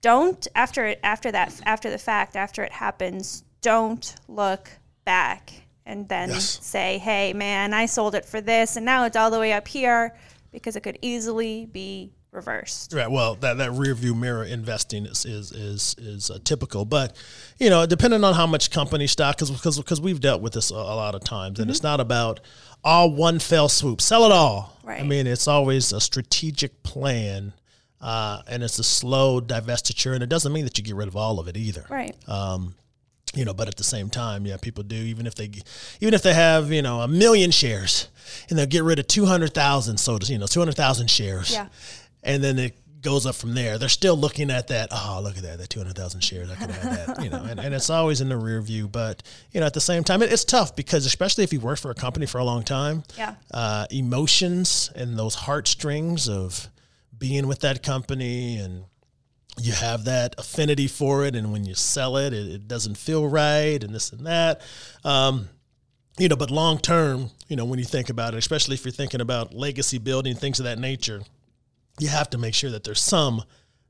[0.00, 4.70] don't after it after that after the fact after it happens don't look
[5.04, 5.52] back
[5.84, 6.64] and then yes.
[6.64, 9.66] say hey man i sold it for this and now it's all the way up
[9.66, 10.16] here
[10.52, 12.92] because it could easily be reversed.
[12.94, 13.10] Right.
[13.10, 17.16] Well, that, that rear view mirror investing is is is is uh, typical, but
[17.58, 20.74] you know, depending on how much company stock, because because we've dealt with this a,
[20.74, 21.72] a lot of times, and mm-hmm.
[21.72, 22.40] it's not about
[22.84, 24.78] all one fell swoop, sell it all.
[24.84, 25.00] Right.
[25.00, 27.52] I mean, it's always a strategic plan.
[28.00, 31.16] Uh, and it's a slow divestiture, and it doesn't mean that you get rid of
[31.16, 31.84] all of it either.
[31.90, 32.14] Right.
[32.28, 32.76] Um,
[33.34, 34.94] you know, but at the same time, yeah, people do.
[34.94, 35.50] Even if they,
[36.00, 38.06] even if they have, you know, a million shares,
[38.48, 41.10] and they'll get rid of two hundred thousand, so to you know, two hundred thousand
[41.10, 41.52] shares.
[41.52, 41.66] Yeah
[42.22, 43.78] and then it goes up from there.
[43.78, 44.88] They're still looking at that.
[44.90, 45.58] Oh, look at that!
[45.58, 46.50] That two hundred thousand shares.
[46.50, 47.24] I could have that.
[47.24, 48.88] You know, and, and it's always in the rear view.
[48.88, 51.78] But you know, at the same time, it, it's tough because especially if you work
[51.78, 56.68] for a company for a long time, yeah, uh, emotions and those heartstrings of
[57.16, 58.84] being with that company and
[59.60, 63.26] you have that affinity for it and when you sell it it, it doesn't feel
[63.26, 64.60] right and this and that
[65.04, 65.48] um,
[66.16, 68.92] you know but long term you know when you think about it especially if you're
[68.92, 71.22] thinking about legacy building things of that nature
[71.98, 73.42] you have to make sure that there's some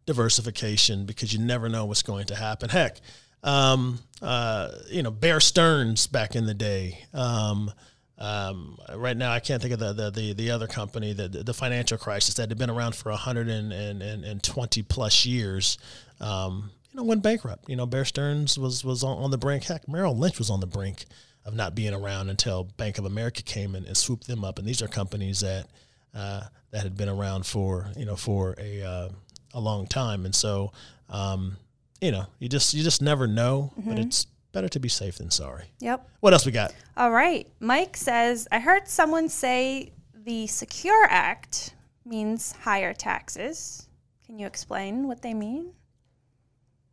[0.06, 2.68] diversification because you never know what's going to happen.
[2.68, 3.00] Heck,
[3.42, 7.04] um, uh, you know, Bear Stearns back in the day.
[7.12, 7.70] Um,
[8.18, 11.54] um, right now, I can't think of the the, the, the other company, the, the
[11.54, 15.78] financial crisis that had been around for 120 plus years.
[16.20, 17.68] Um, you know, went bankrupt.
[17.68, 19.64] You know, Bear Stearns was was on, on, the brink.
[19.64, 21.04] Heck, Merrill Lynch was on the brink
[21.44, 24.58] of not being around until Bank of America came in and swooped them up.
[24.58, 25.66] And these are companies that
[26.14, 29.08] uh, that had been around for you know for a uh,
[29.54, 30.72] a long time, and so
[31.08, 31.56] um,
[32.00, 33.90] you know you just you just never know, mm-hmm.
[33.90, 35.66] but it's better to be safe than sorry.
[35.80, 36.08] Yep.
[36.20, 36.74] What else we got?
[36.96, 43.88] All right, Mike says I heard someone say the Secure Act means higher taxes.
[44.26, 45.72] Can you explain what they mean?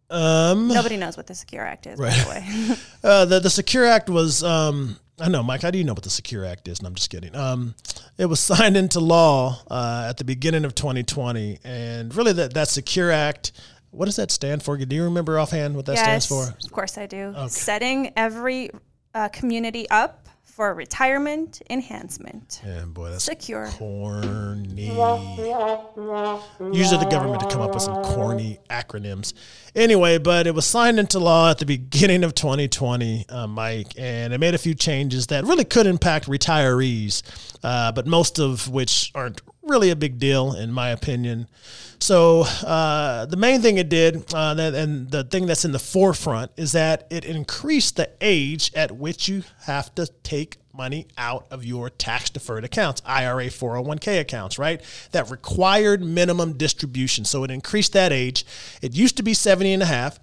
[0.10, 2.12] Um, Nobody knows what the Secure Act is, right.
[2.12, 2.78] by the way.
[3.04, 5.62] uh, the the Secure Act was um, I know, Mike.
[5.62, 6.80] How do you know what the Secure Act is?
[6.80, 7.36] And I'm just kidding.
[7.36, 7.76] Um,
[8.18, 12.68] it was signed into law uh, at the beginning of 2020, and really, that that
[12.68, 13.52] Secure Act.
[13.92, 14.78] What does that stand for?
[14.78, 16.58] Do you remember offhand what that yes, stands for?
[16.66, 17.34] Of course, I do.
[17.34, 17.48] Okay.
[17.48, 18.72] Setting every
[19.14, 20.25] uh, community up
[20.56, 22.62] for retirement enhancement.
[22.64, 23.68] And boy, that's secure.
[23.72, 24.86] Corny.
[24.86, 25.52] Usually
[26.98, 29.34] the government to come up with some corny acronyms.
[29.76, 34.32] Anyway, but it was signed into law at the beginning of 2020, uh, Mike, and
[34.32, 37.22] it made a few changes that really could impact retirees,
[37.62, 41.48] uh, but most of which aren't really a big deal, in my opinion.
[42.00, 45.80] So uh, the main thing it did, uh, that, and the thing that's in the
[45.80, 51.48] forefront, is that it increased the age at which you have to take money out
[51.52, 54.82] of your tax deferred accounts, IRA 401k accounts, right?
[55.12, 57.26] That required minimum distribution.
[57.26, 58.46] So it increased that age.
[58.82, 60.20] It used to be 70 and a half,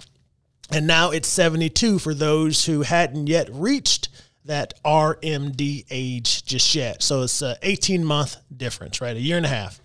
[0.71, 4.09] and now it's 72 for those who hadn't yet reached
[4.45, 7.03] that RMD age just yet.
[7.03, 9.17] So it's an 18 month difference, right?
[9.17, 9.81] A year and a half.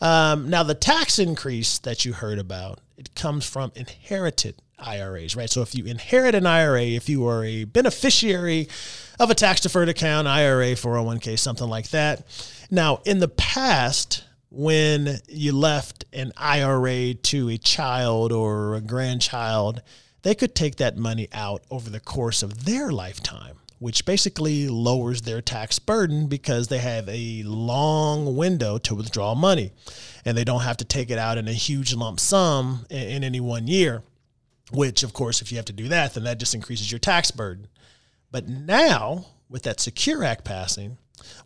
[0.00, 5.48] Um, now, the tax increase that you heard about, it comes from inherited IRAs, right?
[5.48, 8.68] So if you inherit an IRA, if you are a beneficiary
[9.18, 12.26] of a tax deferred account, IRA, 401k, something like that.
[12.70, 19.82] Now, in the past, when you left an IRA to a child or a grandchild,
[20.22, 25.22] they could take that money out over the course of their lifetime, which basically lowers
[25.22, 29.72] their tax burden because they have a long window to withdraw money
[30.24, 33.40] and they don't have to take it out in a huge lump sum in, any
[33.40, 34.04] one year.
[34.70, 37.32] Which, of course, if you have to do that, then that just increases your tax
[37.32, 37.66] burden.
[38.30, 40.96] But now, with that Secure Act passing,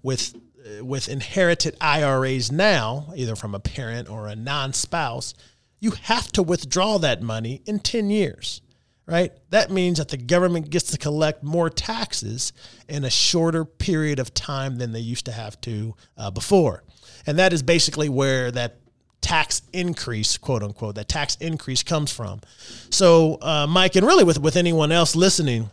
[0.02, 5.32] with uh, with inherited IRAs now, either from a parent or a non-spouse,
[5.80, 8.60] you have to withdraw that money in 10 years.
[9.06, 9.32] Right?
[9.50, 12.52] That means that the government gets to collect more taxes
[12.88, 16.82] in a shorter period of time than they used to have to uh, before.
[17.24, 18.78] And that is basically where that
[19.20, 22.40] tax increase, quote unquote, that tax increase comes from.
[22.90, 25.70] So, uh, Mike, and really with, with anyone else listening,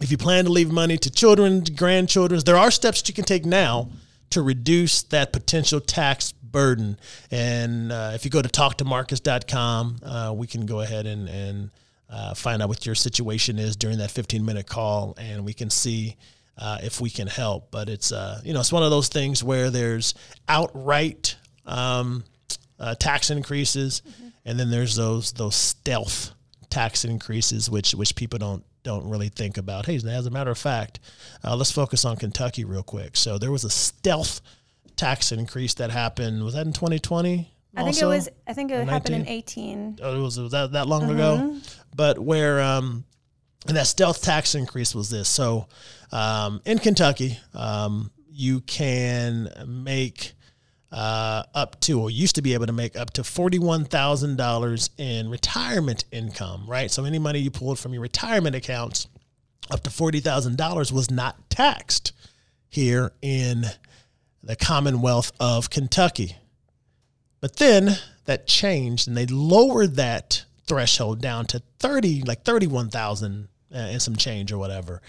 [0.00, 3.44] if you plan to leave money to children, grandchildren, there are steps you can take
[3.44, 3.88] now
[4.30, 6.98] to reduce that potential tax burden.
[7.30, 11.70] And uh, if you go to talktomarcus.com, uh, we can go ahead and, and
[12.10, 15.70] uh, find out what your situation is during that 15 minute call, and we can
[15.70, 16.16] see
[16.56, 17.70] uh, if we can help.
[17.70, 20.14] But it's uh, you know it's one of those things where there's
[20.48, 21.36] outright
[21.66, 22.24] um,
[22.78, 24.28] uh, tax increases, mm-hmm.
[24.44, 26.32] and then there's those those stealth
[26.70, 29.86] tax increases, which which people don't don't really think about.
[29.86, 31.00] Hey, as a matter of fact,
[31.44, 33.16] uh, let's focus on Kentucky real quick.
[33.16, 34.40] So there was a stealth
[34.96, 36.42] tax increase that happened.
[36.42, 37.52] Was that in 2020?
[37.76, 38.28] I think it was.
[38.46, 39.98] I think it happened in 18.
[40.02, 41.12] Oh, it was, was that that long mm-hmm.
[41.12, 41.60] ago.
[41.94, 43.04] But where um,
[43.66, 45.28] and that stealth tax increase was this.
[45.28, 45.68] So
[46.12, 50.32] um, in Kentucky, um, you can make
[50.92, 56.04] uh, up to, or used to be able to make up to $41,000 in retirement
[56.10, 56.90] income, right?
[56.90, 59.06] So any money you pulled from your retirement accounts
[59.70, 62.12] up to $40,000 was not taxed
[62.70, 63.66] here in
[64.42, 66.36] the Commonwealth of Kentucky.
[67.40, 73.76] But then that changed and they lowered that threshold down to 30, like 31,000 uh,
[73.76, 75.00] and some change or whatever.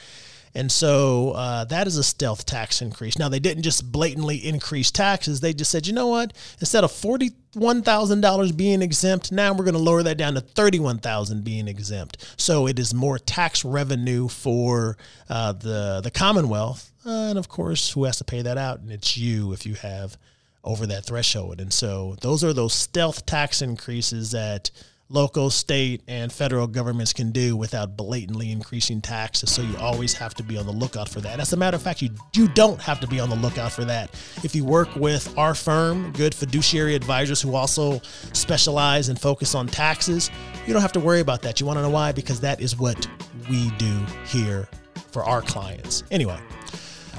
[0.56, 3.20] And so uh, that is a stealth tax increase.
[3.20, 5.40] Now, they didn't just blatantly increase taxes.
[5.40, 6.34] They just said, you know what?
[6.60, 11.68] Instead of $41,000 being exempt, now we're going to lower that down to 31,000 being
[11.68, 12.34] exempt.
[12.38, 14.98] So it is more tax revenue for
[15.30, 16.92] uh, the, the Commonwealth.
[17.06, 18.80] Uh, and of course, who has to pay that out?
[18.80, 20.18] And it's you if you have
[20.64, 21.62] over that threshold.
[21.62, 24.72] And so those are those stealth tax increases that
[25.10, 29.52] local, state, and federal governments can do without blatantly increasing taxes.
[29.52, 31.40] So you always have to be on the lookout for that.
[31.40, 33.84] As a matter of fact, you, you don't have to be on the lookout for
[33.86, 34.12] that.
[34.44, 38.00] If you work with our firm, good fiduciary advisors who also
[38.34, 40.30] specialize and focus on taxes,
[40.68, 41.60] you don't have to worry about that.
[41.60, 42.12] You want to know why?
[42.12, 43.08] Because that is what
[43.50, 44.70] we do here
[45.12, 46.04] for our clients.
[46.12, 46.40] Anyway.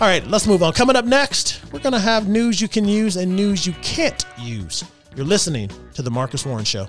[0.01, 0.73] All right, let's move on.
[0.73, 4.25] Coming up next, we're going to have news you can use and news you can't
[4.39, 4.83] use.
[5.15, 6.89] You're listening to The Marcus Warren Show.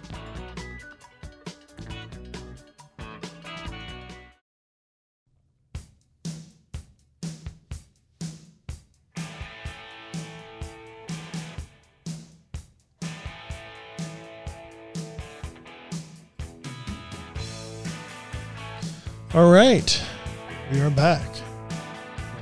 [19.34, 20.02] All right,
[20.72, 21.31] we are back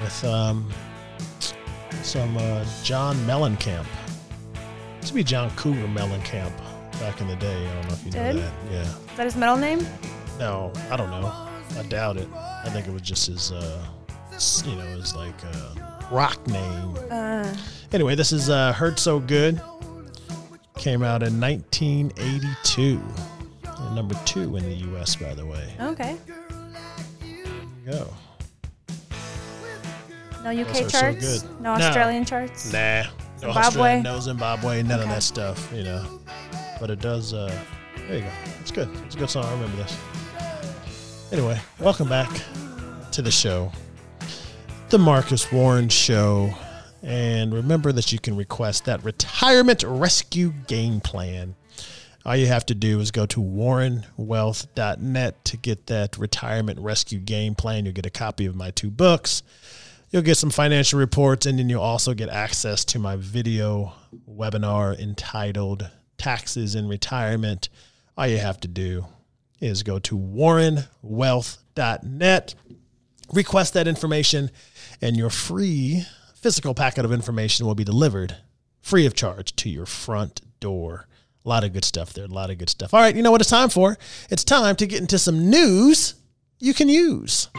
[0.10, 0.68] with um,
[2.02, 3.86] some uh, John Mellencamp.
[4.98, 6.52] Used to be John Cougar Mellencamp
[7.00, 7.68] back in the day.
[7.68, 8.36] I don't know if you Did?
[8.36, 8.54] know that.
[8.72, 8.82] Yeah.
[8.82, 9.86] Is that his middle name?
[10.40, 11.28] No, I don't know.
[11.78, 12.28] I doubt it.
[12.34, 13.86] I think it was just his, uh,
[14.66, 15.76] you know, his like uh,
[16.12, 16.98] rock name.
[17.12, 17.56] Uh.
[17.92, 19.62] Anyway, this is uh, "Hurt So Good."
[20.76, 23.00] Came out in 1982.
[23.94, 25.16] number two in the U.S.
[25.18, 25.72] By the way.
[25.80, 26.18] Okay.
[27.86, 28.08] go.
[30.44, 31.42] No UK charts.
[31.42, 32.72] So no Australian charts.
[32.72, 33.04] Nah.
[33.42, 34.02] No Zimbabwe.
[34.02, 34.84] no Zimbabwe.
[34.84, 35.10] None okay.
[35.10, 35.72] of that stuff.
[35.74, 36.20] You know.
[36.80, 37.34] But it does.
[37.34, 37.54] Uh,
[38.08, 38.30] there you go.
[38.62, 38.90] It's good.
[39.06, 39.46] It's a good song.
[39.46, 39.98] I remember this.
[41.32, 42.30] Anyway, welcome back
[43.12, 43.72] to the show,
[44.90, 46.50] the Marcus Warren Show.
[47.04, 51.56] And remember that you can request that retirement rescue game plan.
[52.26, 57.56] All you have to do is go to warrenwealth.net to get that retirement rescue game
[57.56, 57.86] plan.
[57.86, 59.44] You'll get a copy of my two books.
[60.12, 63.94] You'll get some financial reports, and then you'll also get access to my video
[64.28, 65.88] webinar entitled
[66.18, 67.70] Taxes in Retirement.
[68.18, 69.06] All you have to do
[69.62, 72.56] is go to warrenwealth.net,
[73.34, 74.50] request that information,
[75.00, 78.36] and your free physical packet of information will be delivered
[78.82, 81.08] free of charge to your front door.
[81.46, 82.26] A lot of good stuff there.
[82.26, 82.96] A lot of good stuff.
[82.96, 83.96] All right, you know what it's time for?
[84.32, 86.16] It's time to get into some news
[86.60, 87.50] you can use.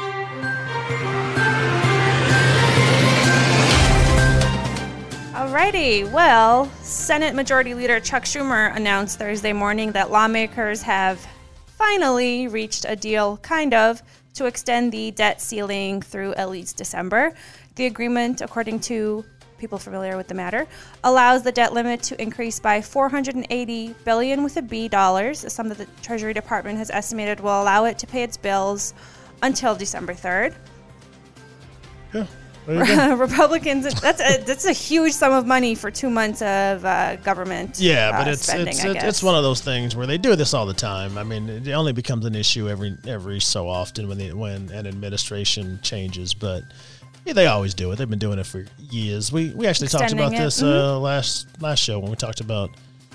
[5.50, 11.26] Alrighty, well, Senate Majority Leader Chuck Schumer announced Thursday morning that lawmakers have
[11.66, 14.00] finally reached a deal, kind of,
[14.34, 17.34] to extend the debt ceiling through at least December.
[17.74, 19.24] The agreement, according to
[19.58, 20.68] people familiar with the matter,
[21.02, 25.68] allows the debt limit to increase by 480 billion with a B dollars, a sum
[25.70, 28.94] that the Treasury Department has estimated will allow it to pay its bills
[29.42, 30.54] until December 3rd.
[32.14, 32.26] Yeah.
[32.66, 33.14] There you go.
[33.16, 37.78] Republicans, that's a that's a huge sum of money for two months of uh, government.
[37.78, 40.36] Yeah, but uh, it's spending, it's it's, it's one of those things where they do
[40.36, 41.18] this all the time.
[41.18, 44.86] I mean, it only becomes an issue every every so often when the, when an
[44.86, 46.62] administration changes, but
[47.24, 47.96] yeah, they always do it.
[47.96, 49.32] They've been doing it for years.
[49.32, 52.70] We we actually talked about it, this uh, last last show when we talked about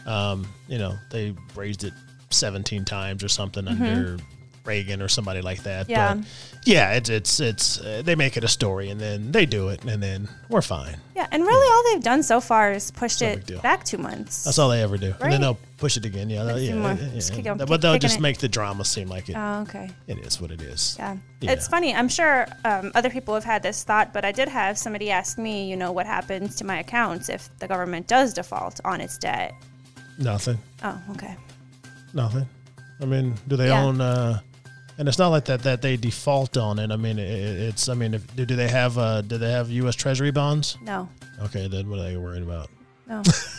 [0.05, 1.93] um, you know they raised it
[2.29, 4.17] 17 times or something under
[4.65, 5.89] Reagan or somebody like that.
[5.89, 6.15] Yeah.
[6.15, 6.25] But
[6.63, 9.83] yeah, it's it's it's uh, they make it a story and then they do it
[9.85, 10.97] and then we're fine.
[11.15, 14.43] yeah, and really all they've done so far is pushed No it back two months.
[14.43, 15.07] That's all they ever do.
[15.11, 15.31] And Right.
[15.31, 16.29] then they'll push it again.
[16.29, 17.21] Yeah, they'll- yeah, yeah, yeah.
[17.35, 18.21] keep But keep they'll just it.
[18.21, 19.35] make the drama seem like it.
[19.37, 19.91] oh, okay.
[20.07, 20.95] it is what it is.
[20.97, 21.17] Yeah.
[21.41, 21.51] Yeah.
[21.51, 21.93] It's funny.
[21.93, 25.37] I'm sure um, other people have had this thought, but I did have somebody ask
[25.37, 29.17] me, you know, what happens to my accounts if the government does default on its
[29.19, 29.53] debt.
[30.17, 30.57] Nothing.
[30.83, 31.35] Oh, okay.
[32.13, 32.47] Nothing.
[33.01, 33.83] I mean, do they Yeah.
[33.83, 33.99] own?
[34.01, 34.39] uh
[34.97, 36.91] And it's not like that that they default on it.
[36.91, 37.89] I mean, it, it's.
[37.89, 38.97] I mean, if, do, they have?
[38.97, 39.95] uh Do they have U.S.
[39.95, 40.77] Treasury bonds?
[40.81, 41.09] No,
[41.43, 42.69] Okay, then what are they worried about?
[43.07, 43.17] no,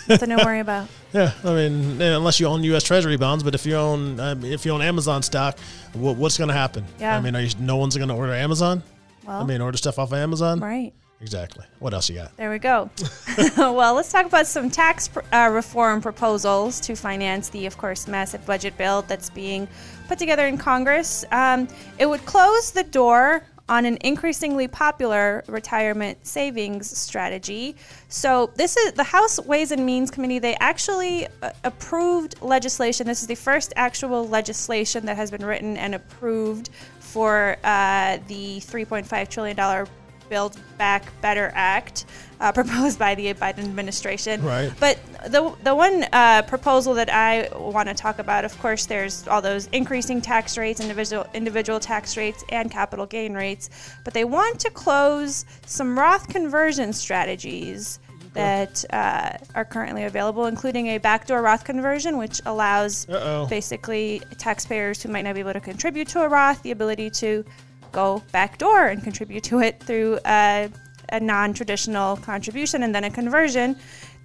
[0.09, 0.89] nothing to worry about.
[1.13, 2.83] Yeah, I mean, unless you own U.S.
[2.85, 5.59] Treasury bonds, but if you own um, if you own Amazon stock,
[5.95, 6.85] what, what's going to happen?
[6.99, 7.17] Yeah.
[7.17, 8.83] I mean, are you, no one's going to order Amazon.
[9.27, 10.61] Well, I mean, order stuff off of Amazon.
[10.61, 10.93] right.
[11.21, 11.65] Exactly.
[11.79, 12.37] What else you got?
[12.37, 12.91] There we go.
[13.57, 18.07] well, let's talk about some tax pr- uh, reform proposals to finance the, of course,
[18.07, 19.67] massive budget bill that's being
[20.09, 21.25] put together in Congress.
[21.33, 27.75] Um, it would close the door on an increasingly popular retirement savings strategy.
[28.09, 30.39] So, this is the House Ways and Means Committee.
[30.39, 33.07] They actually uh, approved legislation.
[33.07, 38.59] This is the first actual legislation that has been written and approved for uh, the
[38.59, 39.87] $3.5 trillion
[40.29, 42.07] Build Back Better Act
[42.41, 44.43] uh, proposed by the Biden administration.
[44.43, 44.73] Right.
[44.79, 49.27] But the the one uh, proposal that I want to talk about, of course, there's
[49.29, 53.71] all those increasing tax rates, individual individual tax rates, and capital gain rates.
[54.05, 57.99] But they want to close some Roth conversion strategies.
[58.35, 63.47] That uh, are currently available, including a backdoor Roth conversion, which allows Uh-oh.
[63.47, 67.47] basically taxpayers who might not be able to contribute to a Roth the ability to
[67.93, 70.71] go backdoor and contribute to it through a,
[71.11, 73.77] a non-traditional contribution and then a conversion.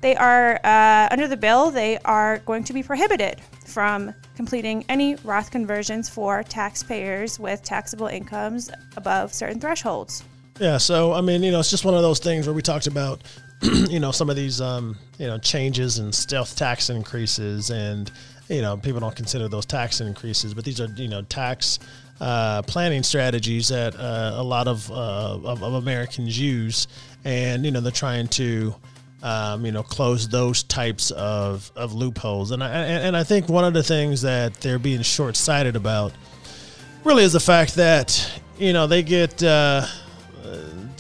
[0.01, 1.69] They are uh, under the bill.
[1.69, 8.07] They are going to be prohibited from completing any Roth conversions for taxpayers with taxable
[8.07, 10.23] incomes above certain thresholds.
[10.59, 12.87] Yeah, so I mean, you know, it's just one of those things where we talked
[12.87, 13.21] about,
[13.61, 18.11] you know, some of these, um, you know, changes and stealth tax increases, and
[18.49, 21.79] you know, people don't consider those tax increases, but these are, you know, tax
[22.21, 24.93] uh, planning strategies that uh, a lot of, uh,
[25.43, 26.87] of of Americans use,
[27.25, 28.75] and you know, they're trying to.
[29.23, 33.63] Um, you know, close those types of, of loopholes, and I and I think one
[33.63, 36.11] of the things that they're being short sighted about
[37.03, 39.85] really is the fact that you know they get uh,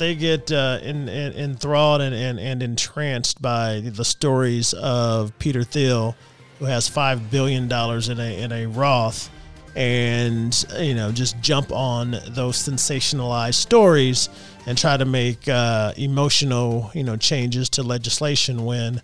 [0.01, 5.63] they get uh, in, in, enthralled and, and, and entranced by the stories of Peter
[5.63, 6.15] Thiel,
[6.59, 9.29] who has five billion dollars in a in a Roth,
[9.75, 14.29] and you know just jump on those sensationalized stories
[14.65, 19.01] and try to make uh, emotional you know changes to legislation when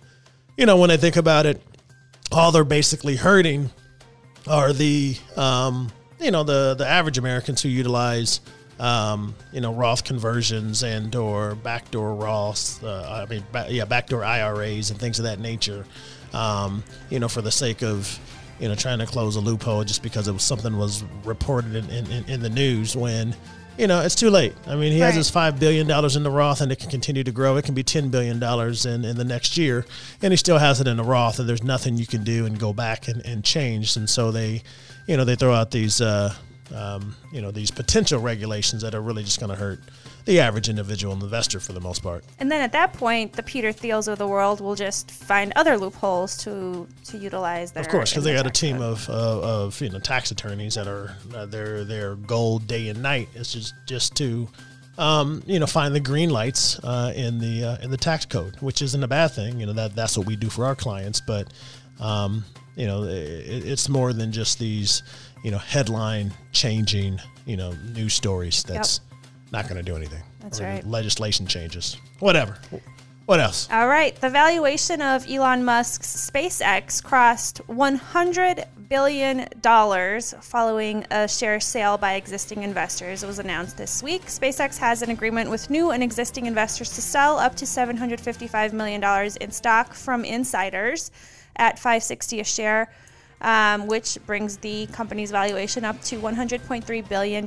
[0.56, 1.62] you know when I think about it,
[2.32, 3.70] all they're basically hurting
[4.46, 5.90] are the um,
[6.20, 8.40] you know the the average Americans who utilize
[8.80, 12.82] um, you know Roth conversions and or backdoor Roths.
[12.82, 15.84] Uh, I mean, ba- yeah, backdoor IRAs and things of that nature.
[16.32, 18.18] Um, you know, for the sake of
[18.58, 22.06] you know trying to close a loophole just because it was something was reported in,
[22.10, 23.34] in, in the news when.
[23.76, 24.54] You know, it's too late.
[24.66, 27.22] I mean, he has his five billion dollars in the Roth, and it can continue
[27.22, 27.56] to grow.
[27.58, 29.86] It can be ten billion dollars in, in the next year,
[30.20, 31.38] and he still has it in the Roth.
[31.38, 33.96] And there's nothing you can do and go back and, and change.
[33.96, 34.64] And so they,
[35.06, 36.34] you know, they throw out these, uh,
[36.74, 39.78] um, you know, these potential regulations that are really just going to hurt
[40.28, 42.22] the average individual investor for the most part.
[42.38, 45.78] And then at that point, the Peter Thiels of the world will just find other
[45.78, 47.72] loopholes to to utilize.
[47.72, 50.74] That Of course, because they got a team of, of of you know tax attorneys
[50.74, 54.46] that are uh, their their goal day and night is just just to
[54.98, 58.54] um, you know find the green lights uh, in the uh, in the tax code,
[58.60, 59.58] which isn't a bad thing.
[59.58, 61.54] You know that that's what we do for our clients, but
[62.00, 62.44] um,
[62.76, 65.02] you know, it, it's more than just these,
[65.42, 68.62] you know, headline changing, you know, news stories.
[68.62, 69.00] That's
[69.52, 70.22] not going to do anything.
[70.40, 70.86] That's right.
[70.86, 72.58] Legislation changes, whatever.
[73.26, 73.68] What else?
[73.70, 74.18] All right.
[74.18, 79.46] The valuation of Elon Musk's SpaceX crossed $100 billion
[80.40, 83.22] following a share sale by existing investors.
[83.22, 84.22] It was announced this week.
[84.26, 89.04] SpaceX has an agreement with new and existing investors to sell up to $755 million
[89.42, 91.10] in stock from insiders
[91.56, 92.90] at 560 a share.
[93.40, 97.46] Um, which brings the company's valuation up to $100.3 billion.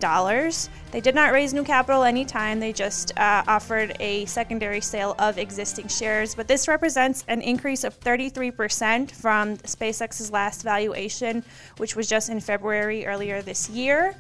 [0.91, 2.61] They did not raise new capital anytime.
[2.61, 6.33] They just uh, offered a secondary sale of existing shares.
[6.33, 11.43] But this represents an increase of 33% from SpaceX's last valuation,
[11.75, 14.15] which was just in February earlier this year.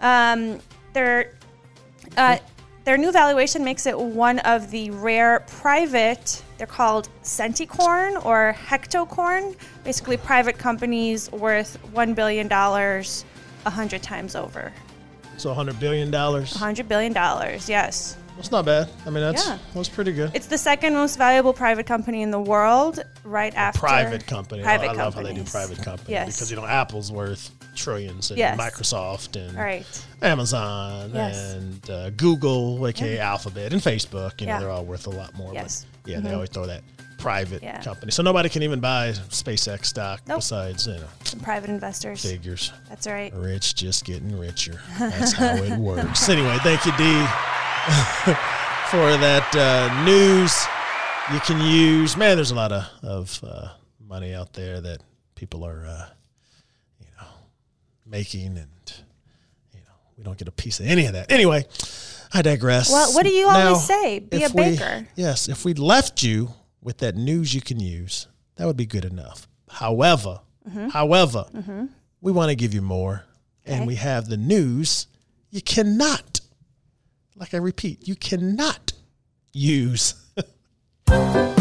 [0.00, 0.60] Um,
[0.92, 1.34] their,
[2.16, 2.38] uh,
[2.84, 9.56] their new valuation makes it one of the rare private, they're called centicorn or hectocorn,
[9.82, 14.70] basically private companies worth $1 billion 100 times over.
[15.38, 16.10] So $100 billion.
[16.10, 17.14] That's $100 billion,
[17.66, 18.18] yes.
[18.36, 18.90] That's not bad.
[19.06, 19.58] I mean, that's Yeah.
[19.74, 20.32] that's pretty good.
[20.34, 24.62] It's the second most valuable private company in the world, right after private company.
[24.62, 26.36] Private I love how they do private company Yes.
[26.36, 28.58] because you know Apple's worth trillions and Yes.
[28.58, 29.84] Microsoft and right.
[30.22, 31.52] Amazon Yes.
[31.54, 34.40] and uh, Google, aka Alphabet, and Facebook.
[34.40, 34.60] You know Yeah.
[34.60, 35.52] they're all worth a lot more.
[35.52, 35.84] Yes.
[36.04, 36.82] Yeah, they always throw that
[37.18, 37.82] private Yeah.
[37.82, 40.38] company, so nobody can even buy SpaceX stock Nope.
[40.38, 42.22] besides you know Some private investors.
[42.22, 42.72] figures.
[42.88, 43.32] That's right.
[43.34, 44.80] Rich just getting richer.
[44.98, 46.28] That's how it works.
[46.28, 47.04] Anyway, thank you, D,
[48.90, 50.66] for that uh, news.
[51.32, 52.16] You can use.
[52.16, 53.68] Man, there's a lot of of uh,
[54.00, 54.98] money out there that
[55.34, 56.06] people are, uh,
[57.00, 57.26] you know,
[58.06, 58.68] making, and
[59.72, 61.30] you know, we don't get a piece of any of that.
[61.30, 61.64] Anyway,
[62.32, 62.90] I digress.
[62.92, 64.20] Well, what do you always say?
[64.20, 65.06] Be a we- baker.
[65.16, 68.26] yes, if we left you with that news you can use,
[68.56, 69.48] that would be good enough.
[69.68, 70.88] However, Mm-hmm.
[70.90, 71.46] however,
[72.20, 73.24] we want to give you more,
[73.64, 75.06] and we have the news
[75.50, 76.40] you cannot,
[77.34, 78.92] like I repeat, you cannot
[79.54, 80.14] use.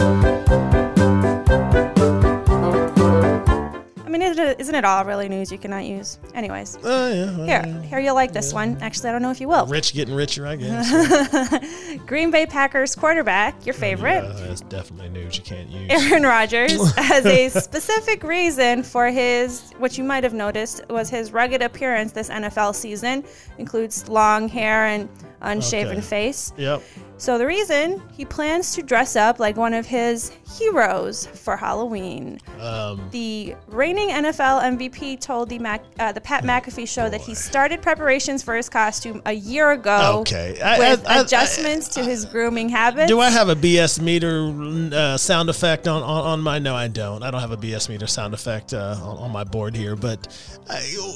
[4.70, 6.20] isn't it all really news you cannot use?
[6.36, 8.78] Anyways, Oh, yeah, well, here, here you'll like this one.
[8.82, 9.66] Actually, I don't know if you will.
[9.66, 11.98] Rich getting richer, I guess.
[12.06, 15.90] Green Bay Packers quarterback, your oh, favorite, Yeah, that's definitely news you can't use.
[15.90, 21.32] Aaron Rodgers, has a specific reason for his, what you might have noticed was his
[21.34, 23.24] rugged appearance this NFL season,
[23.58, 25.10] includes long hair and
[25.42, 26.02] unshaven Okay.
[26.02, 26.54] face.
[26.58, 26.84] Yep.
[27.20, 32.40] So the reason he plans to dress up like one of his heroes for Halloween.
[32.62, 37.34] Um, The reigning NFL MVP told the Mac, uh, the Pat McAfee show that he
[37.36, 40.20] started preparations for his costume a year ago.
[40.22, 40.60] Okay.
[40.62, 43.10] I- with I- I- adjustments to his grooming habits.
[43.10, 44.52] Do I have a BS meter
[44.96, 46.58] uh, sound effect on, on, on my?
[46.60, 47.22] No, I don't.
[47.22, 49.96] I don't have a BS meter sound effect uh, on, on my board here.
[49.98, 50.28] But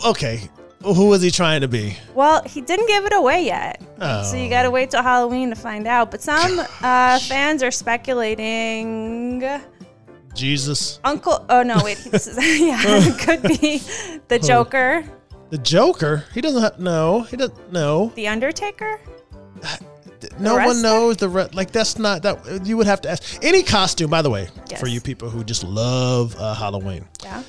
[0.06, 0.50] okay,
[0.84, 1.98] who was he trying to be?
[2.14, 5.56] Well, he didn't give it away yet, so you got to wait till Halloween to
[5.56, 6.12] find out.
[6.12, 9.44] But some uh, fans are speculating.
[10.34, 13.82] Jesus, Uncle, oh no, wait, this is yeah, it could be
[14.28, 15.04] the Joker,
[15.52, 16.24] the Joker.
[16.34, 17.22] He doesn't have no.
[17.22, 18.12] He doesn't no.
[18.16, 19.00] the Undertaker.
[20.40, 21.72] no one knows the re- like.
[21.72, 22.66] That's not that.
[22.66, 24.10] You would have to ask any costume.
[24.10, 24.80] By the way, Yes.
[24.80, 27.08] for you people who just love uh, Halloween.
[27.24, 27.44] Yeah.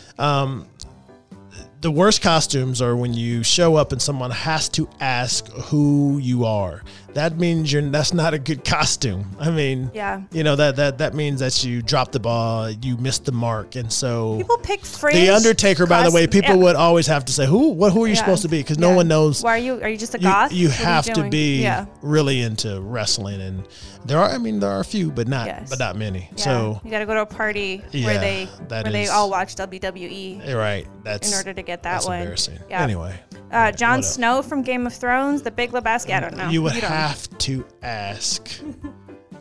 [1.85, 6.47] The worst costumes are when you show up and someone has to ask who you
[6.47, 6.83] are.
[7.15, 9.31] That means you're that's not a good costume.
[9.39, 10.23] I mean, Yeah.
[10.33, 13.77] you know that that that means that you dropped the ball, you missed the mark,
[13.77, 15.17] and so People pick fringe.
[15.19, 15.87] the Undertaker.
[15.87, 16.63] By the way, people yeah.
[16.63, 18.19] would always have to say who what who are you Yeah.
[18.21, 18.97] supposed to be because no Yeah.
[18.97, 19.43] one knows.
[19.43, 19.81] Why are you?
[19.83, 20.53] Are you just a goth?
[20.53, 21.69] you are have to be
[22.03, 23.65] really into wrestling, and
[24.05, 24.31] there are.
[24.31, 25.71] I mean, there are a few, but not, Yes.
[25.71, 26.31] but not many.
[26.37, 30.55] So you got to go to a party where they where they all watch WWE
[30.55, 30.87] right.
[31.05, 32.19] That's in order to get that that's one.
[32.19, 32.59] embarrassing.
[32.69, 32.83] Yeah.
[32.83, 33.15] Anyway,
[33.55, 34.05] Uh, Jon what?
[34.05, 36.13] Snow from Game of Thrones, the Big Lebowski.
[36.15, 36.49] I don't know.
[36.51, 36.83] You would don't.
[36.83, 38.61] have to ask.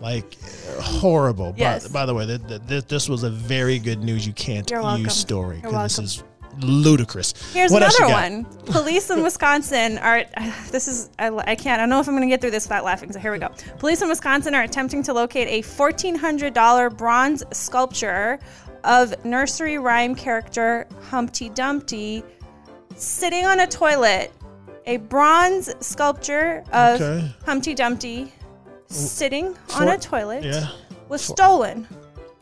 [0.01, 0.37] like
[0.79, 1.53] horrible.
[1.57, 1.87] Yes.
[1.87, 4.81] By, the way, th- th- th- this was a very good news you can't You're
[4.81, 5.03] welcome.
[5.05, 6.03] use story You're this welcome.
[6.05, 6.23] is
[6.59, 7.33] ludicrous.
[7.53, 8.53] Here's what else you another got?
[8.53, 8.65] one.
[8.65, 10.23] Police in Wisconsin are.
[10.71, 11.09] This is.
[11.19, 11.67] I, I can't.
[11.69, 13.11] I don't know if I'm going to get through this without laughing.
[13.11, 13.49] So here we go.
[13.79, 18.39] Police in Wisconsin are attempting to locate a $1,400 bronze sculpture
[18.83, 22.23] of nursery rhyme character Humpty Dumpty
[22.95, 24.31] sitting on a toilet.
[24.85, 27.31] A bronze sculpture of Okay.
[27.45, 28.33] Humpty Dumpty
[28.87, 30.67] sitting on a toilet Yeah.
[31.07, 31.87] was stolen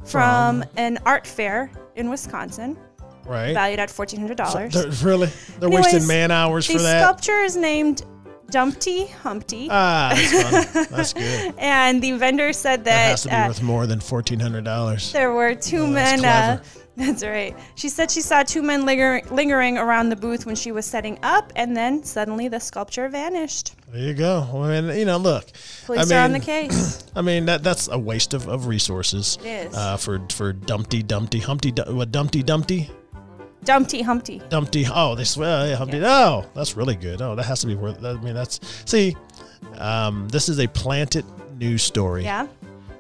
[0.06, 0.62] From?
[0.62, 2.78] from an art fair in Wisconsin,
[3.28, 3.54] Right.
[3.54, 4.74] valued at $1,400.
[4.74, 5.30] They're, really?
[5.60, 6.80] They're Anyways, wasting man hours for that?
[6.80, 8.02] The sculpture is named
[8.50, 11.54] Dumpty Humpty, ah, that's that's good.
[11.60, 15.12] and the vendor said That that, has to be uh, worth more than $1,400.
[15.14, 16.26] there were two Oh, men.
[16.26, 16.58] Uh,
[17.02, 17.58] That's right.
[17.74, 21.18] She said she saw two men linger- lingering around the booth when she was setting
[21.24, 23.74] up, and then suddenly the sculpture vanished.
[23.92, 24.48] There you go.
[24.54, 25.48] I mean, you know, look.
[25.86, 27.04] Police I are on the mean, case.
[27.16, 29.40] I mean that that's a waste of, of resources.
[29.42, 29.76] It is.
[29.76, 32.92] Uh, for for Dumpty Dumpty Humpty what Dumpty Dumpty
[33.64, 34.42] Dumpty Humpty.
[34.50, 34.86] Dumpty.
[34.94, 35.70] Oh, they swear.
[35.70, 36.02] Yeah, Humpty.
[36.04, 37.22] Oh, that's really good.
[37.22, 38.04] Oh, that has to be worth.
[38.04, 39.16] I mean, that's see.
[39.78, 41.26] Um, this is a planted
[41.60, 42.24] news story.
[42.24, 42.48] Yeah.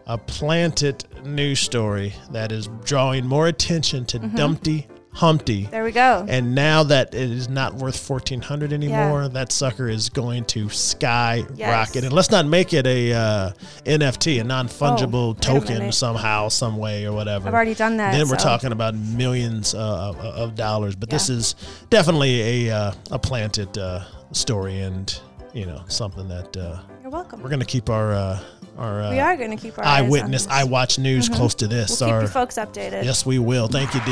[0.08, 4.36] A planted news story that is drawing more attention to Mm-hmm.
[4.36, 5.66] Dumpty Humpty.
[5.66, 6.26] There we go.
[6.30, 10.70] And now that it is not worth fourteen hundred anymore, that sucker is going to
[10.70, 11.58] skyrocket.
[11.58, 11.96] Yes.
[11.96, 13.52] And let's not make it a uh,
[13.86, 17.50] NFT, a non fungible Oh, token somehow, some way, or whatever.
[17.50, 20.96] I've already done that, Then we're talking about millions uh, of, of dollars.
[20.96, 21.56] But this is
[21.90, 25.14] definitely a uh, a planted uh, story, and
[25.54, 27.42] you know something that uh, You're welcome.
[27.44, 28.40] we're going to keep our uh,
[28.78, 30.52] our uh, we are going to keep our eyewitness, this.
[30.52, 32.02] I watch news close to this.
[32.02, 33.04] We'll keep you folks updated.
[33.04, 33.68] Yes, we will.
[33.68, 34.12] Thank you, D,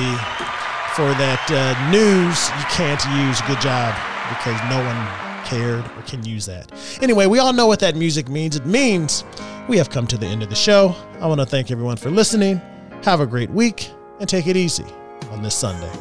[0.95, 3.41] for that uh, news you can't use.
[3.41, 3.95] Good job,
[4.30, 6.72] because no one cared or can use that.
[7.01, 8.55] Anyway, we all know what that music means.
[8.55, 9.24] It means
[9.68, 10.95] we have come to the end of the show.
[11.20, 12.62] I want to thank everyone for listening.
[13.03, 13.89] Have a great week
[14.20, 14.86] and take it easy
[15.32, 15.91] on this Sunday.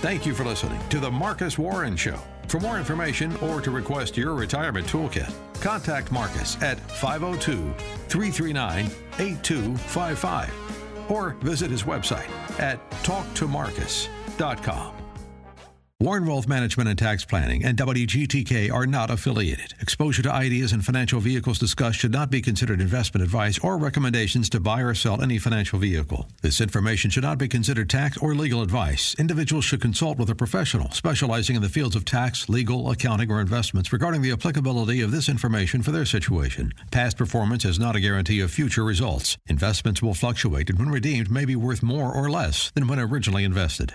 [0.00, 2.18] Thank you for listening to The Marcus Warren Show.
[2.48, 7.74] For more information or to request your retirement toolkit, contact Marcus at 502
[8.08, 8.86] 339
[9.18, 15.03] 8255 or visit his website at talktomarcus.com.
[16.04, 19.72] Warren Wealth Management and Tax Planning and WGTK are not affiliated.
[19.80, 24.50] Exposure to ideas and financial vehicles discussed should not be considered investment advice or recommendations
[24.50, 26.28] to buy or sell any financial vehicle.
[26.42, 29.14] This information should not be considered tax or legal advice.
[29.18, 33.40] Individuals should consult with a professional specializing in the fields of tax, legal, accounting, or
[33.40, 36.70] investments regarding the applicability of this information for their situation.
[36.90, 39.38] Past performance is not a guarantee of future results.
[39.46, 43.44] Investments will fluctuate and when redeemed may be worth more or less than when originally
[43.44, 43.94] invested.